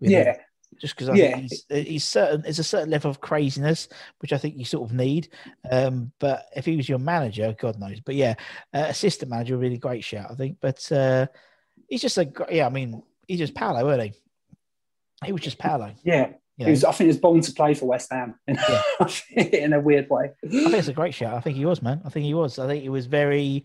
[0.00, 0.36] with yeah, him
[0.82, 1.36] just because I yeah.
[1.36, 4.90] think he's, he's certain there's a certain level of craziness which I think you sort
[4.90, 5.28] of need.
[5.70, 8.00] Um, but if he was your manager, God knows.
[8.00, 8.34] But yeah,
[8.74, 10.58] uh, assistant manager, really great shout, I think.
[10.60, 11.28] But uh,
[11.88, 12.66] he's just a yeah.
[12.66, 14.12] I mean, he's just Paolo, weren't he?
[15.24, 15.94] He was just Paolo.
[16.02, 16.32] Yeah.
[16.58, 16.70] You know?
[16.70, 19.02] was, I think he was born to play for West Ham in, yeah.
[19.36, 20.32] in a weird way.
[20.44, 21.34] I think it's a great shout.
[21.34, 22.02] I think he was, man.
[22.04, 22.58] I think he was.
[22.58, 23.64] I think he was very.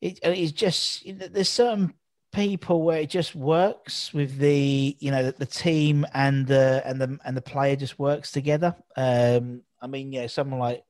[0.00, 1.92] It, it's just there's certain
[2.32, 7.00] people where it just works with the you know the, the, team and the and
[7.00, 8.74] the and the player just works together.
[8.96, 10.84] Um, I mean, yeah, someone like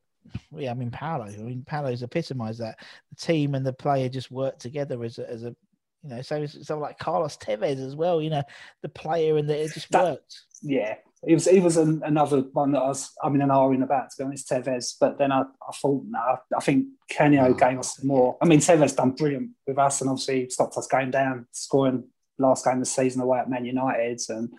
[0.55, 1.25] yeah, I mean Paolo.
[1.25, 2.79] I mean Paolo's epitomised that.
[3.09, 5.55] The team and the player just work together as a, as a
[6.03, 8.21] you know, so someone like Carlos Tevez as well.
[8.21, 8.43] You know,
[8.81, 10.41] the player and the, it just That- worked.
[10.61, 13.83] Yeah, he was he was an, another one that I was I mean an arguing
[13.83, 14.95] about to be honest, Tevez.
[14.99, 16.19] But then I, I thought no,
[16.55, 18.37] I think Kenyo Oh, gave us more.
[18.41, 22.05] I mean Tevez done brilliant with us and obviously stopped us going down, scoring
[22.37, 24.49] last game of the season away at Man United and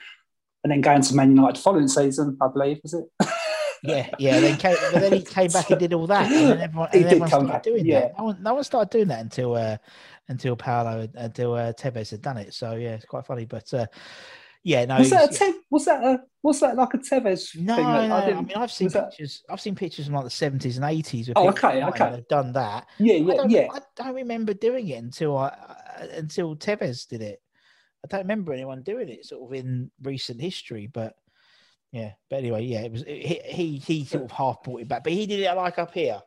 [0.62, 3.04] and then going to Man United the following season, I believe, was it?
[3.84, 4.40] Yeah, yeah.
[4.40, 6.98] Then came, but then he came back and did all that, and then everyone, He
[6.98, 8.00] and everyone come started back, doing yeah.
[8.00, 8.18] that.
[8.18, 9.76] No one, no one started doing that until uh,
[10.28, 12.54] until Paolo until uh, Tevez had done it.
[12.54, 13.44] So yeah, it's quite funny.
[13.44, 13.86] But uh,
[14.64, 17.76] yeah, no, was that a Te- was that a was that like a Tevez No,
[17.76, 17.84] thing?
[17.86, 18.14] that no.
[18.16, 19.42] I, didn't- mean, I've seen was that- pictures.
[19.48, 21.30] I've seen pictures from like the seventies and eighties.
[21.36, 22.24] Oh, okay, okay.
[22.28, 22.86] Done that.
[22.98, 23.68] Yeah, I yeah, don't, yeah.
[23.72, 27.40] I don't remember doing it until I uh, until Tevez did it.
[28.04, 31.14] I don't remember anyone doing it sort of in recent history, but
[31.92, 32.12] yeah.
[32.28, 35.12] But anyway, yeah, it was he he, he sort of half brought it back, but
[35.12, 36.20] he did it like up here,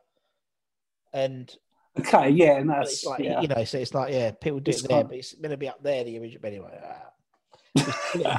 [1.12, 1.52] and
[1.98, 3.40] Okay, yeah, and that's like yeah.
[3.40, 5.50] you know, so it's like yeah, people do It's it there, kind- but it's going
[5.50, 6.40] to be up there the original.
[6.42, 7.10] But anyway, ah.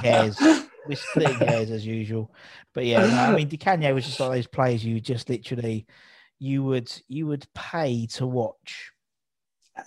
[0.02, 0.40] Hairs.
[0.88, 2.32] We're splitting hairs as usual.
[2.74, 5.86] But yeah, no, I mean, Di Canio was just like those players you just literally
[6.40, 8.92] you would you would pay to watch.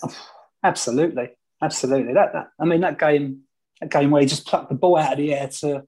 [0.64, 1.30] Absolutely,
[1.60, 2.14] absolutely.
[2.14, 3.40] That, that I mean, that game,
[3.80, 5.82] that game where he just plucked the ball out of the air to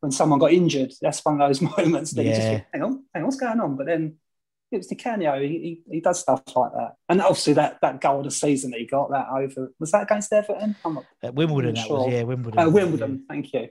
[0.00, 0.92] when someone got injured.
[1.00, 3.60] That's one of those moments that you just think, hang on, hang on, what's going
[3.60, 3.76] on?
[3.76, 4.16] But then
[4.70, 5.40] it was Di Canio.
[5.40, 8.70] He, he, he does stuff like that, and obviously that that goal of the season
[8.72, 10.76] that he got that over was that against Everton.
[10.84, 12.04] I'm not At Wimbledon, I'm that sure.
[12.04, 12.58] was yeah, Wimbledon.
[12.58, 12.68] uh, yeah.
[12.68, 13.24] Wimbledon.
[13.28, 13.68] Thank you.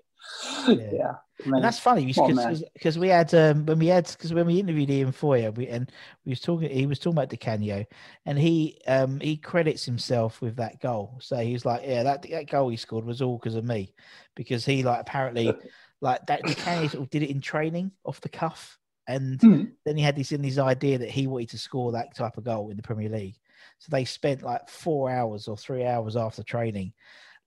[0.68, 0.76] Yeah.
[0.92, 2.48] Yeah, I mean, And that's funny What a man.
[2.48, 5.68] because because we had um, when we had because when we interviewed Ian Feuer we,
[5.68, 5.90] and
[6.26, 7.86] we was talking he was talking about Di Canio
[8.26, 12.24] and he um he credits himself with that goal so he was like yeah that
[12.30, 13.94] that goal he scored was all because of me
[14.36, 15.54] because he like apparently
[16.02, 18.78] like that Canio sort of did it in training off the cuff
[19.08, 19.64] and Hmm.
[19.86, 22.44] then he had this in his idea that he wanted to score that type of
[22.44, 23.36] goal in the Premier League
[23.80, 26.94] so they spent like four hours or three hours after training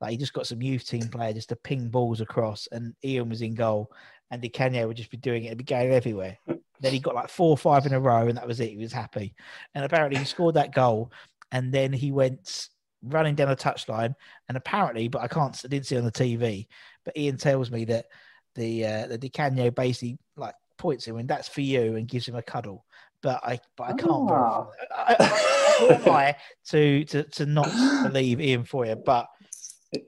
[0.01, 3.29] like he just got some youth team player just to ping balls across, and Ian
[3.29, 3.93] was in goal,
[4.31, 6.39] and Di Canio would just be doing it, it'd be going everywhere.
[6.81, 8.71] then he got like four or five in a row, and that was it.
[8.71, 9.35] He was happy,
[9.75, 11.13] and apparently he scored that goal,
[11.53, 12.69] and then he went
[13.03, 14.15] running down the touchline,
[14.49, 16.67] and apparently, but I can't, I didn't see on the TV,
[17.05, 18.07] but Ian tells me that
[18.55, 22.27] the uh, the Di Canio basically like points him, and that's for you, and gives
[22.27, 22.85] him a cuddle.
[23.23, 24.31] But I, but I can't.
[24.31, 24.67] Ah.
[24.97, 26.37] I, I, I
[26.71, 27.69] to to to not
[28.03, 28.97] believe Ian Feuer?
[28.97, 29.29] But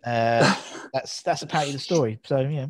[0.04, 0.54] uh,
[0.92, 2.18] that's that's apparently the story.
[2.24, 2.66] So yeah,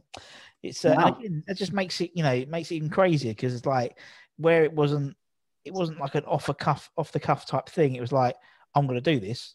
[0.62, 1.16] it's uh, Wow.
[1.18, 3.98] again, that just makes it you know it makes it even crazier because it's like
[4.36, 5.16] where it wasn't
[5.64, 7.94] it wasn't like an off a cuff off the cuff type thing.
[7.94, 8.36] It was like
[8.74, 9.54] I'm going to do this.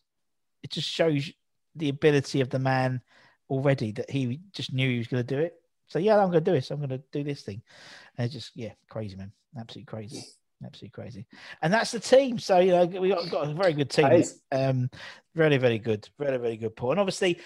[0.64, 1.32] It just shows
[1.76, 3.02] the ability of the man
[3.50, 5.54] already that he just knew he was going to do it.
[5.88, 6.72] So yeah, I'm going to do this.
[6.72, 7.62] I'm going to do this thing,
[8.26, 10.24] just yeah, crazy man, absolutely crazy.
[10.66, 11.28] Absolutely crazy,
[11.62, 12.40] and that's the team.
[12.40, 14.24] So you know we got, got a very good team.
[14.52, 14.90] Um,
[15.36, 16.76] very very good, very very good.
[16.76, 17.40] Paul, and obviously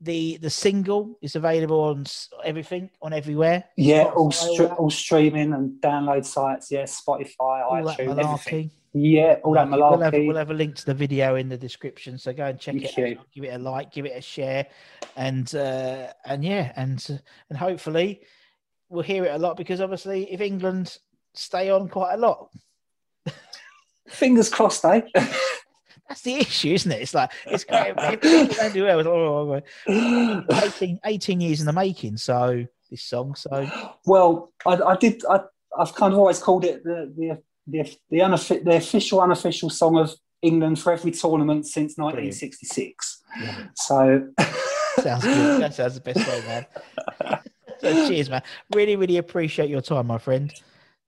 [0.00, 2.04] the the single is available on
[2.44, 3.64] everything on everywhere.
[3.76, 6.70] Yeah, Spotify, all, all all streaming and download sites.
[6.70, 8.16] Yeah, Spotify, all iTunes, everything.
[8.16, 8.70] malarkey.
[8.94, 12.18] Yeah, all that We'll have, we'll have a link to the video in the description,
[12.18, 13.26] so go and check Thank it out.
[13.34, 14.66] Give it a like, give it a share,
[15.16, 18.20] and uh, and yeah, and and hopefully
[18.92, 20.98] we'll hear it a lot because obviously if England
[21.34, 22.50] stay on quite a lot,
[24.08, 25.02] Fingers crossed, eh?
[26.08, 27.00] that's the issue, isn't it?
[27.00, 28.98] It's like it's great if England don't well.
[28.98, 30.60] It's, oh, oh, oh.
[30.66, 32.16] 18, 18 years in the making.
[32.16, 33.70] So this song, so
[34.04, 35.22] well, I, I did.
[35.30, 35.40] I,
[35.78, 40.14] I've kind of always called it the the the the, the official unofficial song of
[40.42, 43.22] England for every tournament since 1966.
[43.40, 44.28] yeah, So
[45.00, 45.62] sounds good.
[45.62, 46.66] That sounds the best way,
[47.20, 47.38] man.
[47.82, 48.42] so cheers, man.
[48.74, 50.52] Really, really appreciate your time, my friend.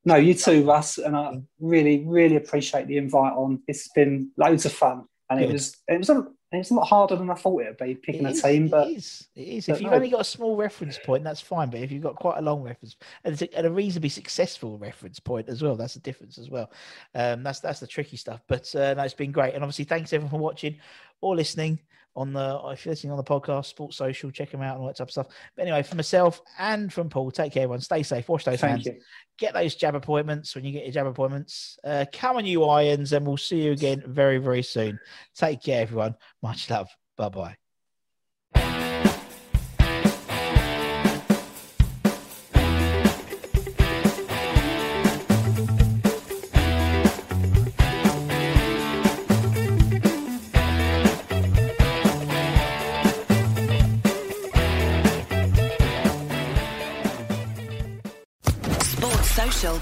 [0.04, 3.62] No, you too, Russ, and I really, really appreciate the invite on.
[3.66, 6.86] It's been loads of fun, and it was it was a, it was a lot
[6.86, 8.68] harder than I thought it would be picking It a team.
[8.68, 9.28] But it is.
[9.34, 9.68] It is.
[9.70, 9.96] If you've no.
[9.96, 11.70] only got a small reference point, that's fine.
[11.70, 14.76] But if you've got quite a long reference and, it's a, and a reasonably successful
[14.76, 16.70] reference point as well, that's the difference as well.
[17.14, 18.42] Um, that's that's the tricky stuff.
[18.46, 19.54] But uh, no, it's been great.
[19.54, 20.76] And obviously, thanks everyone for watching
[21.22, 21.78] or listening
[22.16, 24.86] on the if you're listening on the podcast, Sports Social, check them out and all
[24.88, 25.28] that type of stuff.
[25.56, 27.80] But anyway, for myself and from Paul, take care, everyone.
[27.80, 28.28] Stay safe.
[28.28, 28.86] Wash those hands.
[28.86, 29.00] you.
[29.38, 31.78] Get those jab appointments when you get your jab appointments.
[31.82, 34.98] Uh, come on, you irons, and we'll see you again very, very soon.
[35.34, 36.14] Take care, everyone.
[36.42, 36.88] Much love.
[37.16, 37.63] Bye bye.